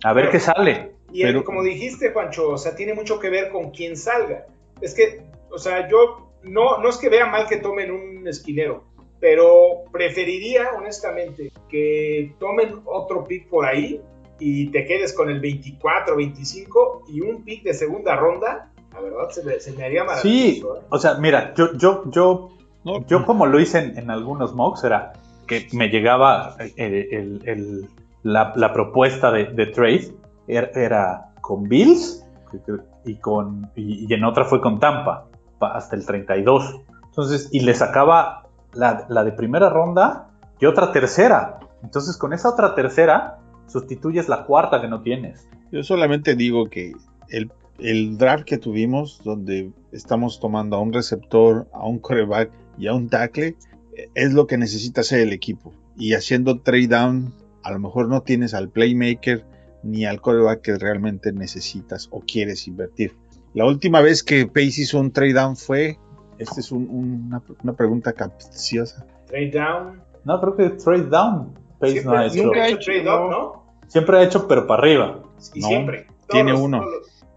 [0.02, 0.92] A ver qué sale.
[1.12, 1.44] Y Pero...
[1.44, 4.46] como dijiste, Juancho, o sea, tiene mucho que ver con quién salga.
[4.80, 8.84] Es que, o sea, yo no, no es que vea mal que tomen un esquinero,
[9.20, 14.02] pero preferiría, honestamente, que tomen otro pick por ahí
[14.38, 19.30] y te quedes con el 24, 25 y un pick de segunda ronda, la verdad
[19.30, 20.28] se me, se me haría maravilloso.
[20.28, 20.86] Sí, ¿eh?
[20.88, 22.50] o sea, mira, yo, yo, yo,
[23.06, 25.12] yo como lo hice en, algunos mocks, era
[25.46, 27.88] que me llegaba eh, el,
[28.22, 30.12] la, propuesta de, de trade,
[30.48, 32.24] era, con Bills
[33.04, 35.26] y, con, y, en otra fue con Tampa,
[35.60, 36.80] hasta el 32.
[37.04, 40.30] Entonces, y le sacaba la, la de primera ronda
[40.60, 41.58] y otra tercera.
[41.82, 45.48] Entonces, con esa otra tercera, sustituyes la cuarta que no tienes.
[45.72, 46.92] Yo solamente digo que
[47.28, 52.86] el, el draft que tuvimos, donde estamos tomando a un receptor, a un coreback y
[52.86, 53.56] a un tackle,
[54.14, 55.72] es lo que necesita hacer el equipo.
[55.96, 59.44] Y haciendo trade down, a lo mejor no tienes al playmaker
[59.82, 63.14] ni al coreback que realmente necesitas o quieres invertir.
[63.54, 65.98] La última vez que Pace hizo un trade down fue,
[66.38, 69.06] esta es una, una, pregunta capciosa.
[69.26, 70.02] Trade down.
[70.24, 71.54] No, creo que trade down.
[71.78, 72.52] Pace no ha hecho.
[72.52, 73.66] ha hecho trade ¿no?
[73.86, 75.22] Siempre ha hecho, pero para arriba.
[75.54, 76.06] Y siempre.
[76.28, 76.84] Tiene uno.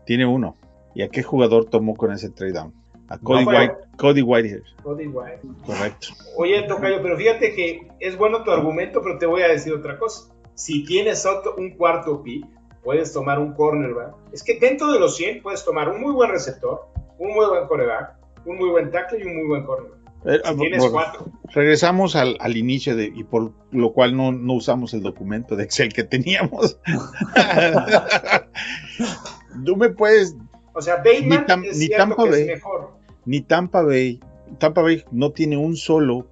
[0.06, 0.56] Tiene uno.
[0.96, 2.74] ¿Y a qué jugador tomó con ese trade down?
[3.10, 4.64] A Cody, White, Cody Whitehair.
[4.84, 5.42] Cody White.
[5.66, 6.08] Correcto.
[6.38, 9.98] Oye, Tocayo, pero fíjate que es bueno tu argumento, pero te voy a decir otra
[9.98, 10.32] cosa.
[10.54, 11.28] Si tienes
[11.58, 12.46] un cuarto pick,
[12.84, 14.16] puedes tomar un cornerback.
[14.32, 16.88] Es que dentro de los 100 puedes tomar un muy buen receptor,
[17.18, 18.16] un muy buen coreback,
[18.46, 19.99] un muy buen tackle y un muy buen cornerback.
[20.26, 21.32] Eh, tienes cuatro.
[21.54, 26.04] Regresamos al, inicio de, y por lo cual no, usamos el documento de Excel que
[26.04, 26.78] teníamos.
[29.66, 30.36] Tú me puedes.
[30.74, 32.92] O sea, Bateman ni, Tampa Bay, mejor.
[33.26, 34.20] Ni Tampa Bay.
[34.58, 36.28] Tampa Bay no tiene un solo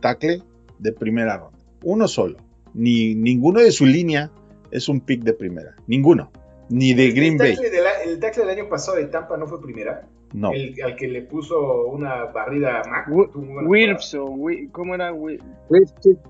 [0.00, 0.42] tackle
[0.78, 1.58] de primera ronda.
[1.82, 2.38] Uno solo.
[2.74, 4.30] Ni ninguno de su línea
[4.70, 5.74] es un pick de primera.
[5.86, 6.30] Ninguno.
[6.68, 7.56] ni de Green Bay.
[8.04, 10.06] el tackle del año pasado de Tampa no fue primera.
[10.36, 10.52] No.
[10.52, 13.08] El, al que le puso una barrida a Mac.
[13.66, 14.36] Wirfs o
[14.70, 15.10] ¿cómo era?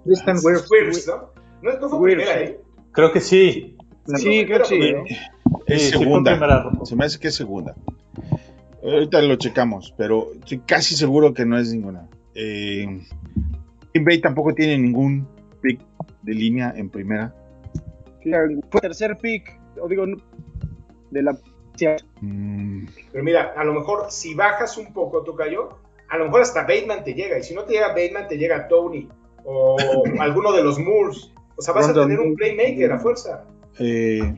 [0.05, 1.33] Tristan Wirfs, ¿no?
[1.61, 1.79] ¿no?
[1.81, 2.61] No fue primera, ¿eh?
[2.93, 3.77] Creo que sí.
[4.15, 4.95] Sí, creo que sí.
[5.67, 6.71] Es segunda.
[6.85, 7.75] Se me hace que es segunda.
[8.81, 12.09] Ahorita lo checamos, pero estoy casi seguro que no es ninguna.
[12.33, 12.87] Eh,
[13.93, 15.27] Green Bay tampoco tiene ningún
[15.61, 15.81] pick
[16.23, 17.35] de línea en primera.
[18.71, 20.07] Fue tercer pick, o digo,
[21.11, 21.37] de la.
[22.21, 22.87] Mm.
[23.13, 27.05] Pero mira, a lo mejor si bajas un poco, Tocayo, a lo mejor hasta Bateman
[27.05, 27.39] te llega.
[27.39, 29.09] Y si no te llega Bateman, te llega Tony
[29.45, 29.77] o
[30.21, 31.33] alguno de los Moores.
[31.57, 33.45] O sea, vas a tener un playmaker a fuerza.
[33.79, 34.35] Eh,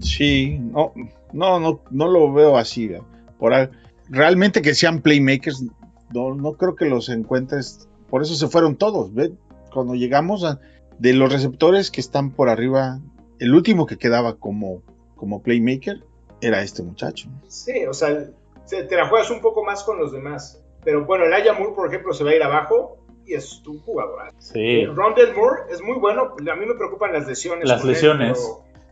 [0.00, 0.92] sí, no,
[1.32, 2.90] no, no, no lo veo así.
[3.38, 3.70] Por,
[4.08, 5.64] realmente que sean playmakers,
[6.12, 7.88] no, no creo que los encuentres.
[8.10, 9.14] Por eso se fueron todos.
[9.14, 9.32] ¿ve?
[9.72, 10.60] Cuando llegamos a,
[10.98, 13.00] de los receptores que están por arriba,
[13.38, 14.82] el último que quedaba como,
[15.16, 16.04] como playmaker
[16.40, 17.28] era este muchacho.
[17.48, 18.26] Sí, o sea,
[18.68, 20.62] te la juegas un poco más con los demás.
[20.84, 23.80] Pero bueno, el Aya Moore, por ejemplo, se va a ir abajo y es un
[23.80, 24.32] jugador.
[24.38, 24.86] Sí.
[24.86, 26.34] Rondell Moore es muy bueno.
[26.38, 27.68] A mí me preocupan las lesiones.
[27.68, 28.38] Las lesiones.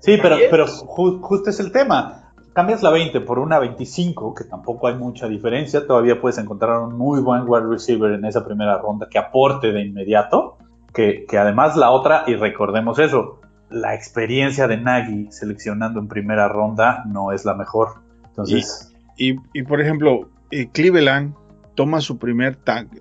[0.00, 2.26] sí, pero, pero justo es el tema
[2.56, 6.96] cambias la 20 por una 25, que tampoco hay mucha diferencia, todavía puedes encontrar un
[6.96, 10.56] muy buen wide receiver en esa primera ronda que aporte de inmediato,
[10.94, 13.40] que, además la otra, y recordemos eso,
[13.70, 18.00] la experiencia de Nagy seleccionando en primera ronda no es la mejor.
[18.28, 18.92] Entonces...
[19.18, 21.34] Y, por ejemplo, eh, Cleveland
[21.74, 22.58] toma su primer,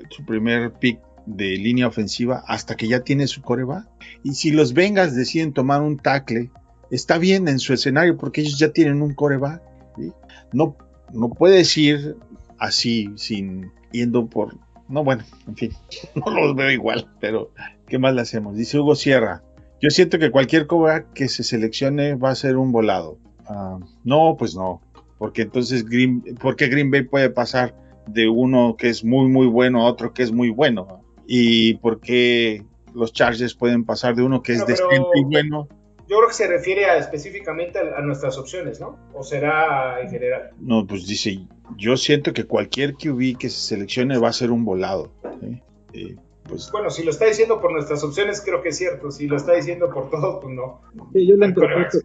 [0.10, 3.88] su primer pick de línea ofensiva hasta que ya tiene su coreba.
[4.24, 6.52] Y si los Vengas deciden tomar un tackle
[6.92, 9.62] está bien en su escenario porque ellos ya tienen un coreback.
[10.54, 10.76] No,
[11.14, 12.16] no puedes ir
[12.58, 14.58] así sin yendo por...
[14.88, 15.72] No, bueno, en fin,
[16.16, 17.52] no los veo igual, pero
[17.88, 18.56] ¿qué más le hacemos?
[18.56, 19.44] Dice Hugo Sierra,
[19.82, 23.18] yo siento que cualquier coreback que se seleccione va a ser un volado.
[23.48, 24.82] Ah, no, pues no,
[25.18, 27.76] porque entonces Green, porque Green Bay puede pasar
[28.08, 32.64] de uno que es muy muy bueno a otro que es muy bueno y porque
[32.94, 35.68] los Chargers pueden pasar de uno que es decente y bueno
[36.08, 38.98] yo creo que se refiere a, específicamente a, nuestras opciones, ¿no?
[39.14, 40.52] ¿O será en general?
[40.60, 41.48] No, pues dice,
[41.78, 45.12] yo siento que cualquier QB que se seleccione va a ser un volado.
[45.94, 46.16] Eh,
[46.48, 49.12] pues, bueno, si lo está diciendo por nuestras opciones, creo que es cierto.
[49.12, 50.82] Si lo está diciendo por todo, pues no.
[51.14, 52.00] Sí, yo lo interpreto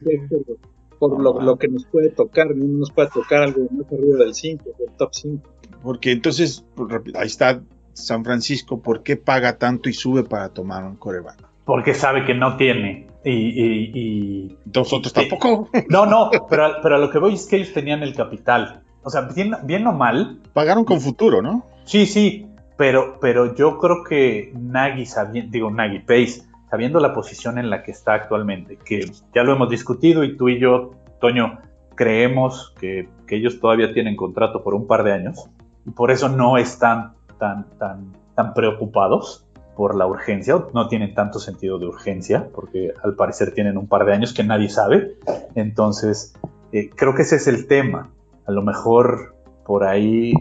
[0.98, 4.18] por, por lo, lo, que nos puede tocar, no nos puede tocar algo más arriba
[4.18, 5.50] del 5, del top 5.
[5.82, 7.60] Porque entonces, pues, ahí está
[7.92, 11.44] San Francisco, ¿por qué paga tanto y sube para tomar un coreback?
[11.64, 13.08] Porque sabe que no tiene.
[13.22, 15.68] Y, y, y nosotros tampoco.
[15.90, 18.82] No, no, pero, pero a lo que voy es que ellos tenían el capital.
[19.02, 20.40] O sea, bien, bien o mal.
[20.52, 21.64] Pagaron con futuro, ¿no?
[21.84, 22.46] Sí, sí,
[22.80, 25.04] pero, pero yo creo que Nagy,
[25.50, 29.04] digo Nagy Pace, sabiendo la posición en la que está actualmente, que
[29.34, 31.58] ya lo hemos discutido y tú y yo, Toño,
[31.94, 35.50] creemos que, que ellos todavía tienen contrato por un par de años
[35.84, 41.38] y por eso no están tan, tan, tan preocupados por la urgencia, no tienen tanto
[41.38, 45.18] sentido de urgencia, porque al parecer tienen un par de años que nadie sabe.
[45.54, 46.32] Entonces,
[46.72, 48.08] eh, creo que ese es el tema.
[48.46, 49.34] A lo mejor
[49.66, 50.32] por ahí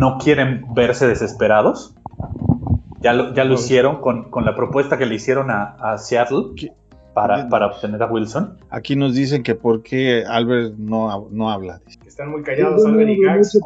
[0.00, 1.94] no quieren verse desesperados.
[3.00, 6.70] Ya lo, ya lo hicieron con, la propuesta que le hicieron a, Seattle
[7.14, 8.58] para, para, obtener a Wilson.
[8.70, 11.80] Aquí nos dicen que por qué Albert no, no habla.
[12.06, 13.58] están muy callados Albert y Gax.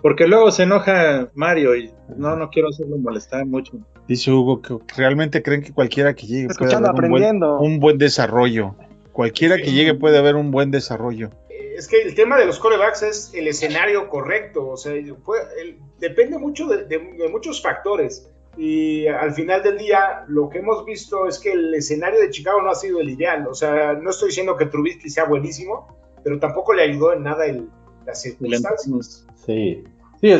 [0.00, 3.78] Porque luego se enoja Mario y no, no quiero hacerlo molestar mucho.
[4.08, 7.98] Dice Hugo que realmente creen que cualquiera que llegue puede haber un buen, un buen,
[7.98, 8.74] desarrollo.
[9.12, 11.30] Cualquiera que llegue puede haber un buen desarrollo.
[11.76, 14.68] Es que el tema de los corebacks es el escenario correcto.
[14.68, 14.92] O sea,
[15.98, 18.28] depende mucho de, muchos factores.
[18.56, 22.60] Y al final del día, lo que hemos visto es que el escenario de Chicago
[22.60, 23.46] no ha sido el ideal.
[23.46, 25.88] O sea, no estoy diciendo que Trubisky sea buenísimo,
[26.22, 27.68] pero tampoco le ayudó en nada el,
[28.06, 29.26] las circunstancias.
[29.46, 29.84] Sí.
[30.20, 30.32] Sí,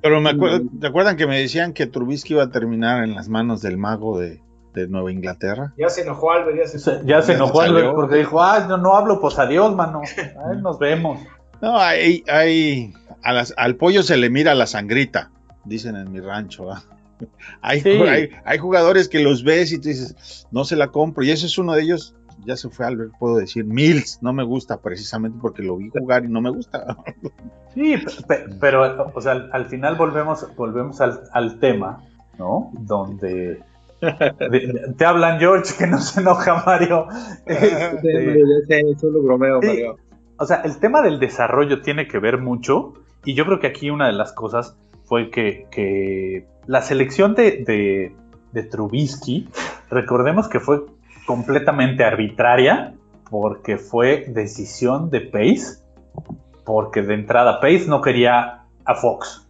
[0.00, 3.28] pero me acuerdo, ¿te acuerdan que me decían que Trubisky iba a terminar en las
[3.28, 4.40] manos del mago de,
[4.88, 5.72] Nueva Inglaterra?
[5.78, 8.94] Ya se enojó Albert, ya se, ya se enojó Albert porque dijo, ah, no, no
[8.94, 10.02] hablo, pues adiós, mano.
[10.16, 11.20] Ahí nos vemos.
[11.60, 15.30] No, hay, hay a las, al pollo se le mira la sangrita,
[15.64, 16.68] dicen en mi rancho.
[17.60, 21.22] Hay, hay, hay, jugadores que los ves y tú dices, no se la compro.
[21.22, 22.14] Y ese es uno de ellos
[22.44, 26.24] ya se fue Albert, puedo decir, Mills no me gusta precisamente porque lo vi jugar
[26.24, 26.96] y no me gusta.
[27.72, 27.94] Sí,
[28.58, 32.02] pero, o sea, al, final volvemos, volvemos al, tema,
[32.36, 32.72] ¿no?
[32.72, 33.62] Donde
[34.96, 37.06] te hablan George, que no se enoja Mario.
[37.46, 39.96] Este, solo bromeo, Mario.
[40.38, 42.94] O sea, el tema del desarrollo tiene que ver mucho
[43.24, 48.14] y yo creo que aquí una de las cosas fue que, la selección de,
[48.52, 49.48] de Trubisky,
[49.90, 50.84] recordemos que fue
[51.26, 52.94] completamente arbitraria
[53.30, 55.82] porque fue decisión de Pace,
[56.64, 59.46] porque de entrada Pace no quería a Fox,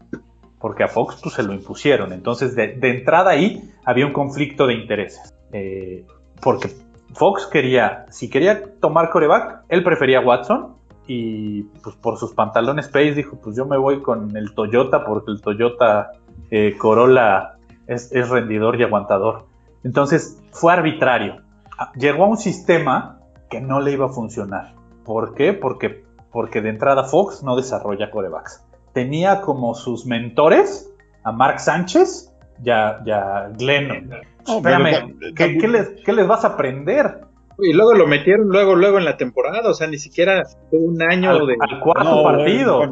[0.60, 2.12] porque a Fox pues, se lo impusieron.
[2.12, 5.34] Entonces, de, entrada ahí había un conflicto de intereses.
[5.52, 6.06] Eh,
[6.40, 6.70] porque
[7.14, 13.14] Fox quería, si quería tomar coreback, él prefería Watson y pues por sus pantalones Pace
[13.14, 16.12] dijo, pues yo me voy con el Toyota porque el Toyota
[16.50, 17.56] eh, Corolla
[17.86, 19.46] es, rendidor y aguantador.
[19.82, 21.42] Entonces fue arbitrario.
[21.76, 24.74] Ah, llegó a un sistema que no le iba a funcionar.
[25.04, 25.52] ¿Por qué?
[25.52, 28.64] Porque, porque de entrada Fox no desarrolla corebacks.
[28.92, 32.32] Tenía como sus mentores a Mark Sánchez
[32.64, 34.10] y a, Glenn.
[34.46, 37.20] Espérame, ¿qué, les, ¿qué les vas a aprender?
[37.62, 41.02] Y luego lo metieron luego, luego en la temporada, o sea, ni siquiera fue un
[41.02, 41.56] año al, de...
[41.60, 42.82] Al cuarto partido.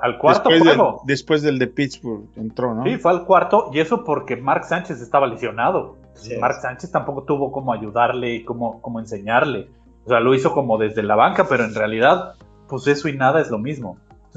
[0.00, 1.02] Al cuarto después juego.
[1.04, 2.84] después del de Pittsburgh entró, ¿no?
[2.84, 5.96] Sí, fue al cuarto, y eso porque Mark Sánchez estaba lesionado.
[6.40, 9.68] Mark Sánchez tampoco tuvo como ayudarle y como, como enseñarle.
[10.04, 12.34] O sea, lo hizo como desde la banca, pero en realidad,
[12.68, 13.96] pues eso y nada es lo mismo.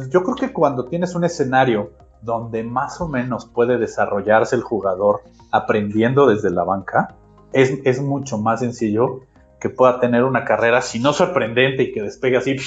[0.10, 1.92] Yo creo que cuando tienes un escenario
[2.22, 5.22] donde más o menos puede desarrollarse el jugador
[5.52, 7.16] aprendiendo desde la banca,
[7.54, 9.22] es, es mucho más sencillo
[9.60, 12.58] que pueda tener una carrera, si no sorprendente y que despegue así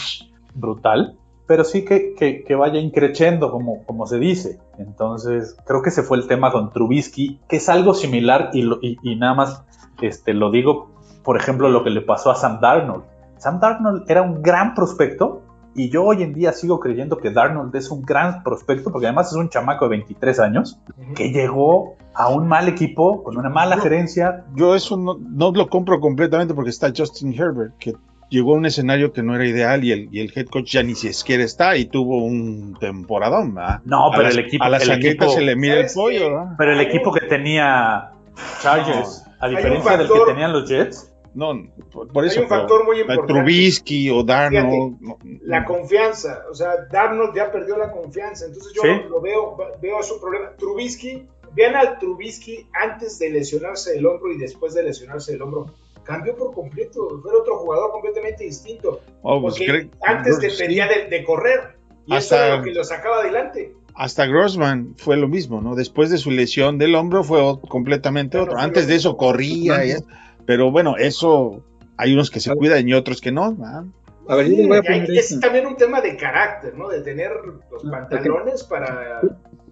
[0.54, 4.58] brutal, pero sí que, que, vaya increciendo, como, como se dice.
[4.78, 9.16] Entonces, creo que ese fue el tema con Trubisky, que es algo similar y, y,
[9.16, 9.64] nada más
[10.00, 10.90] este, lo digo,
[11.24, 13.04] por ejemplo, lo que le pasó a Sam Darnold.
[13.38, 15.37] Sam Darnold era un gran prospecto
[15.78, 19.28] y yo hoy en día sigo creyendo que Darnold es un gran prospecto, porque además
[19.28, 20.80] es un chamaco de 23 años
[21.14, 24.44] que llegó a un mal equipo, con una mala gerencia.
[24.56, 25.16] Yo eso no,
[25.52, 27.94] lo compro completamente porque está Justin Herbert, que
[28.28, 30.82] llegó a un escenario que no era ideal y el, y el head coach ya
[30.82, 33.54] ni siquiera está y tuvo un temporadón.
[33.84, 34.64] No, pero el equipo.
[34.64, 36.48] A la se le mira el pollo.
[36.58, 38.10] Pero el equipo que tenía
[38.60, 41.14] Chargers, a diferencia del que tenían los Jets.
[41.38, 41.52] No,
[41.92, 42.40] por, eso.
[42.40, 43.32] Hay un factor muy importante.
[43.32, 44.98] Trubisky o Darnold.
[45.42, 46.42] la confianza.
[46.50, 48.46] O sea, Darnold ya perdió la confianza.
[48.46, 50.50] Entonces yo lo veo, veo su problema.
[50.56, 55.66] Trubisky, vean al Trubisky antes de lesionarse el hombro y después de lesionarse el hombro.
[56.02, 57.20] Cambió por completo.
[57.22, 59.00] Fue otro jugador completamente distinto.
[59.22, 61.76] Oh, pues porque antes dependía de, correr.
[62.06, 65.74] Y eso era lo que lo sacaba adelante hasta Grossman fue lo mismo, ¿no?
[65.74, 68.56] Después de su lesión del hombro fue completamente otro.
[68.56, 69.84] Antes de eso corría.
[69.84, 69.96] Y,
[70.48, 71.62] pero bueno, eso
[71.98, 73.54] hay unos que se cuidan y otros que no.
[74.28, 76.88] A ver, yo voy a poner es también un tema de carácter, ¿no?
[76.88, 77.32] De tener
[77.70, 79.20] los pantalones para.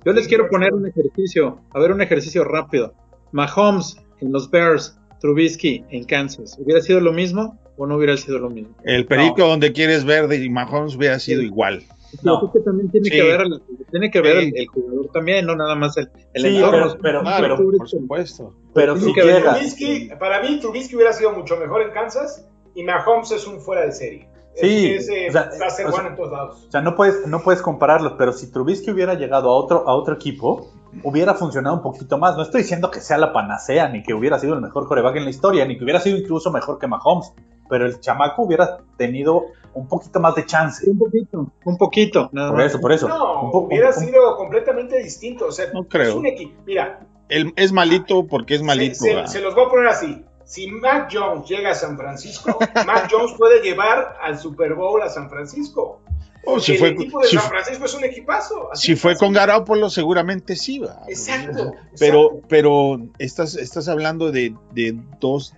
[0.05, 2.93] Yo les quiero poner un ejercicio, a ver, un ejercicio rápido.
[3.33, 8.39] Mahomes en los Bears, Trubisky en Kansas, ¿hubiera sido lo mismo o no hubiera sido
[8.39, 8.77] lo mismo?
[8.85, 11.85] El perico donde quieres ver de Mahomes hubiera sido igual.
[12.23, 12.53] No.
[12.53, 15.97] que también tiene que ver, el, tiene que ver el, jugador también, no nada más
[15.97, 16.97] el, el entorno.
[17.01, 18.55] Pero, pero, por supuesto.
[18.75, 23.47] Pero si Trubisky, para mí Trubisky hubiera sido mucho mejor en Kansas y Mahomes es
[23.47, 24.29] un fuera de serie.
[24.55, 24.97] Sí,
[25.35, 26.65] va a ser bueno en todos lados.
[26.69, 29.95] O sea, no puedes, no puedes compararlos, pero si Trubisky hubiera llegado a otro, a
[29.95, 32.37] otro equipo, hubiera funcionado un poquito más.
[32.37, 35.25] No estoy diciendo que sea la panacea, ni que hubiera sido el mejor coreback en
[35.25, 37.33] la historia, ni que hubiera sido incluso mejor que Mahomes,
[37.69, 39.45] pero el chamaco hubiera tenido
[39.77, 40.89] un poquito más de chance.
[40.89, 42.31] Un poquito, un poquito.
[42.31, 43.09] por eso, por eso.
[43.09, 45.47] No, hubiera sido completamente distinto.
[45.47, 46.09] O sea, no creo.
[46.09, 46.55] Es un equipo.
[46.67, 47.01] Mira.
[47.29, 49.05] es malito porque es malito.
[49.27, 50.25] Se, los voy a poner así.
[50.45, 55.09] Si Mac Jones llega a San Francisco, Mac Jones puede llevar al Super Bowl a
[55.09, 56.01] San Francisco.
[56.49, 58.69] Oh, si fue, el equipo de San Francisco es un equipazo.
[58.75, 61.03] si fue con Garoppolo, seguramente sí va.
[61.09, 61.73] Exacto.
[61.99, 65.55] Pero, pero estás, estás hablando de, de dos,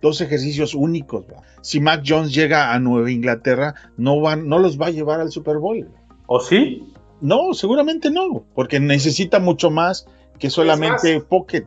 [0.00, 1.24] dos ejercicios únicos.
[1.24, 1.42] ¿va?
[1.62, 5.30] si Mac Jones llega a Nueva Inglaterra, no, van, no los va a llevar al
[5.30, 5.88] Super Bowl.
[6.26, 6.92] ¿O sí?
[7.20, 10.06] No, seguramente no, porque necesita mucho más
[10.38, 11.66] que solamente pocket.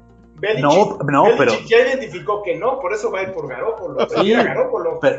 [0.59, 4.07] no, no, pero ya identificó que no, por eso va a ir por Garópolo.
[4.21, 4.33] Sí,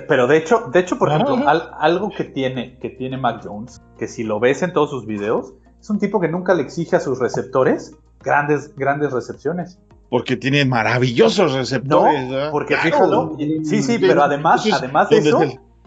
[0.09, 4.09] pero, de hecho, de hecho, por ejemplo, algo que tiene, que tiene Mac Jones, que
[4.09, 7.01] si lo ves en todos sus videos, es un tipo que nunca le exige a
[7.01, 9.79] sus receptores grandes, grandes recepciones
[10.13, 12.29] porque tiene maravillosos receptores.
[12.29, 13.35] No, porque fíjalo,
[13.65, 15.41] sí, sí, pero además, además de eso,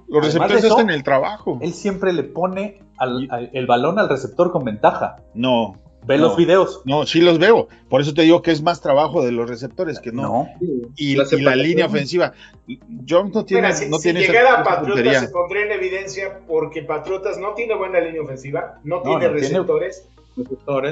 [0.07, 1.59] los receptores están en el trabajo.
[1.61, 2.81] Él siempre le pone
[3.53, 5.17] el balón al receptor con ventaja.
[5.35, 5.75] No.
[6.07, 6.81] Ve los videos.
[6.85, 7.67] No, sí los veo.
[7.87, 10.23] Por eso te digo que es más trabajo de los receptores que no.
[10.23, 10.47] no.
[10.95, 12.33] Y, la, línea ofensiva.
[13.07, 13.73] Jones no tiene.
[13.73, 17.99] si, no si llegara a Patriotas se pondría en evidencia porque Patriotas no tiene buena
[17.99, 20.07] línea ofensiva, no, tiene receptores.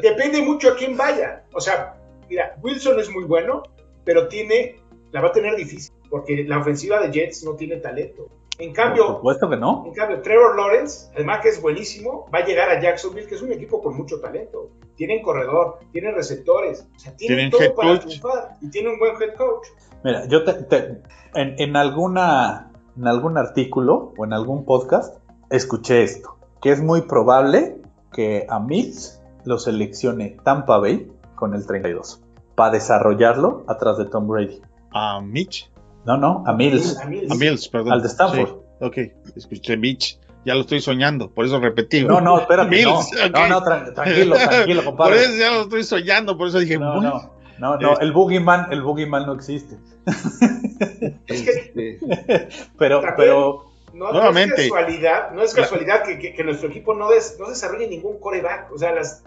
[0.04, 1.42] Depende mucho a quién vaya.
[1.52, 1.96] O sea,
[2.30, 3.64] Mira, Wilson es muy bueno,
[4.04, 4.76] pero tiene,
[5.12, 8.30] la va a tener difícil, porque la ofensiva de Jets no tiene talento.
[8.60, 9.84] En cambio, Por supuesto que no.
[9.88, 13.42] En cambio, Trevor Lawrence, además que es buenísimo, va a llegar a Jacksonville, que es
[13.42, 14.70] un equipo con mucho talento.
[14.96, 19.36] Tienen corredor, tienen receptores, o sea, tienen, todo para triunfar y tiene un buen head
[19.36, 19.68] coach.
[20.04, 21.02] Mira, yo te,
[21.34, 25.18] en, en, alguna en algún artículo o en algún podcast,
[25.50, 27.78] escuché esto, que es muy probable
[28.12, 31.12] que a Mitch lo seleccione Tampa Bay
[31.44, 32.22] con el 32
[32.56, 34.62] para desarrollarlo atrás de Tom Brady.
[34.94, 35.70] ¿A Mitch?
[36.06, 36.98] No, no, a Mills.
[36.98, 37.92] A Mills, perdón.
[37.92, 38.48] Al de Stanford.
[38.48, 38.56] Sí.
[38.80, 38.98] Ok,
[39.36, 40.18] escuché Mitch.
[40.46, 42.06] Ya lo estoy soñando, por eso repetí.
[42.06, 42.70] No, no, espérate.
[42.76, 45.16] Mills, no, no, tranquilo, tranquilo, compadre.
[45.16, 46.78] Por eso ya lo estoy soñando, por eso dije.
[46.78, 49.78] No, no, no, no, el Boogeyman, el Boogeyman no existe.
[51.28, 56.94] Es que, pero, pero no, Nuevamente, es casualidad, no es casualidad que, que, nuestro equipo
[56.94, 58.72] no, des, no desarrolle ningún coreback.
[58.72, 59.24] O sea, las,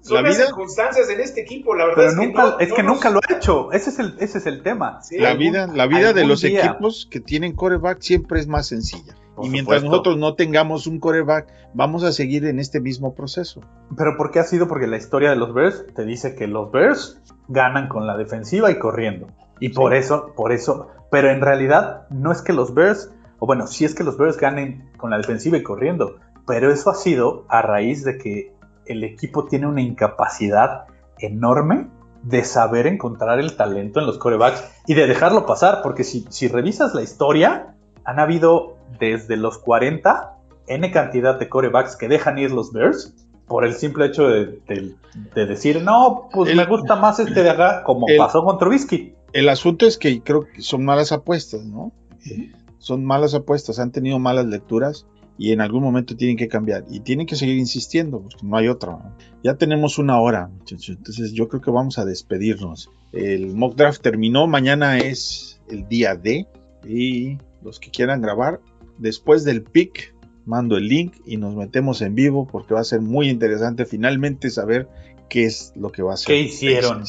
[0.00, 2.72] son la las vida, circunstancias en este equipo, la verdad es que, nunca, no, es
[2.72, 3.72] que nunca lo ha hecho.
[3.72, 5.02] Ese es el, ese es el tema.
[5.02, 6.64] Sí, la vida, la vida de los día.
[6.64, 9.14] equipos que tienen coreback siempre es más sencilla.
[9.34, 9.90] Por y mientras supuesto.
[9.90, 13.60] nosotros no tengamos un coreback, vamos a seguir en este mismo proceso.
[13.96, 14.66] ¿Pero por qué ha sido?
[14.66, 18.70] Porque la historia de los Bears te dice que los Bears ganan con la defensiva
[18.70, 19.28] y corriendo.
[19.60, 19.98] Y por sí.
[19.98, 23.94] eso, por eso, pero en realidad no es que los Bears o bueno, si es
[23.94, 26.16] que los Bears ganen con la defensiva y corriendo,
[26.46, 28.52] pero eso ha sido a raíz de que
[28.88, 30.84] el equipo tiene una incapacidad
[31.18, 31.88] enorme
[32.22, 36.48] de saber encontrar el talento en los corebacks y de dejarlo pasar, porque si, si
[36.48, 37.74] revisas la historia,
[38.04, 40.34] han habido desde los 40
[40.66, 43.14] N cantidad de corebacks que dejan ir los Bears
[43.46, 44.94] por el simple hecho de, de,
[45.34, 48.58] de decir, no, pues el, me gusta más este de acá, como el, pasó con
[48.58, 49.14] Trubisky.
[49.32, 51.92] El asunto es que creo que son malas apuestas, ¿no?
[52.78, 55.06] son malas apuestas, han tenido malas lecturas
[55.38, 58.68] y en algún momento tienen que cambiar y tienen que seguir insistiendo porque no hay
[58.68, 58.92] otra.
[58.92, 59.16] ¿no?
[59.44, 62.90] Ya tenemos una hora, muchachos, entonces yo creo que vamos a despedirnos.
[63.12, 66.46] El mock draft terminó, mañana es el día D
[66.86, 68.60] y los que quieran grabar,
[68.98, 70.14] después del pick,
[70.44, 74.50] mando el link y nos metemos en vivo porque va a ser muy interesante finalmente
[74.50, 74.88] saber
[75.28, 76.26] qué es lo que va a hacer.
[76.26, 77.04] ¿Qué hicieron?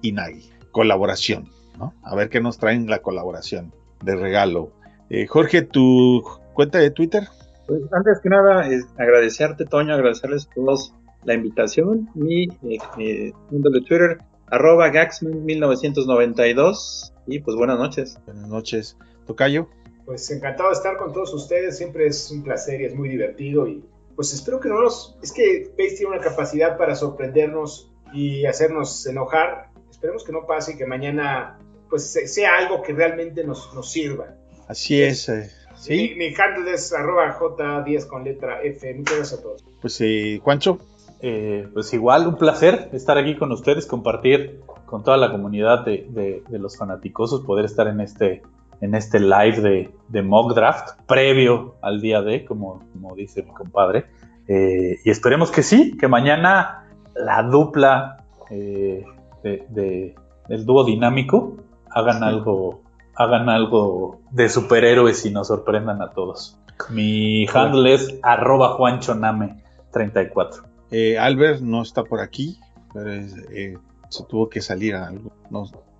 [0.00, 0.44] Y Nagy.
[0.70, 1.92] Colaboración, ¿no?
[2.02, 3.72] A ver qué nos traen la colaboración
[4.02, 4.72] de regalo.
[5.10, 6.24] Eh, Jorge, ¿tu
[6.54, 7.28] cuenta de Twitter?
[7.66, 10.92] Pues antes que nada, es agradecerte, Toño, agradecerles a todos
[11.24, 12.08] la invitación.
[12.14, 17.12] Mi eh, eh, mundo de Twitter, arroba Gaxman1992.
[17.26, 18.18] Y pues buenas noches.
[18.26, 18.96] Buenas noches.
[19.26, 19.68] Tocayo.
[20.04, 21.78] Pues encantado de estar con todos ustedes.
[21.78, 23.66] Siempre es un placer y es muy divertido.
[23.66, 23.82] Y
[24.14, 25.16] pues espero que no nos.
[25.22, 29.70] Es que Pace tiene una capacidad para sorprendernos y hacernos enojar.
[29.90, 31.58] Esperemos que no pase y que mañana
[31.88, 34.36] pues sea algo que realmente nos, nos sirva.
[34.68, 35.28] Así es.
[35.28, 35.50] Eh,
[35.84, 36.14] ¿sí?
[36.16, 38.94] Mi, mi, handle es arroba J10 con letra F.
[38.94, 39.64] Muchas gracias a todos.
[39.80, 40.78] Pues, eh, Juancho.
[41.20, 46.06] Eh, pues igual, un placer estar aquí con ustedes, compartir con toda la comunidad de,
[46.10, 48.42] de, de los fanaticosos, poder estar en este,
[48.82, 53.52] en este live de, de, mock draft previo al día de, como, como dice mi
[53.52, 54.04] compadre.
[54.46, 59.04] Eh, y esperemos que sí, que mañana la dupla eh,
[59.42, 60.14] de,
[60.48, 61.56] del dúo dinámico
[61.90, 62.24] hagan sí.
[62.24, 62.82] algo
[63.16, 66.58] hagan algo de superhéroes y nos sorprendan a todos.
[66.90, 70.62] Mi handle es arroba juanchoname34.
[70.90, 72.58] Eh, Albert no está por aquí,
[72.92, 75.32] pero eh, se tuvo que salir a algo.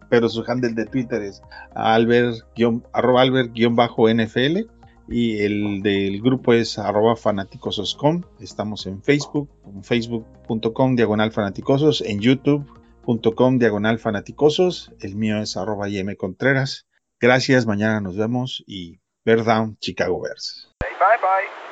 [0.09, 1.43] Pero su handle de Twitter es
[1.75, 2.45] albert
[2.93, 4.69] arroba albert-nfl
[5.09, 8.23] y el del grupo es arroba fanaticososcom.
[8.41, 9.49] Estamos en Facebook,
[9.83, 14.93] facebook.com diagonal fanaticosos, en youtube.com diagonal fanaticosos.
[15.01, 15.87] El mío es arroba
[16.17, 16.87] Contreras.
[17.25, 20.69] Gracias, mañana nos vemos y Bear Down Chicago Bears.
[20.83, 20.91] Bye
[21.23, 21.64] bye.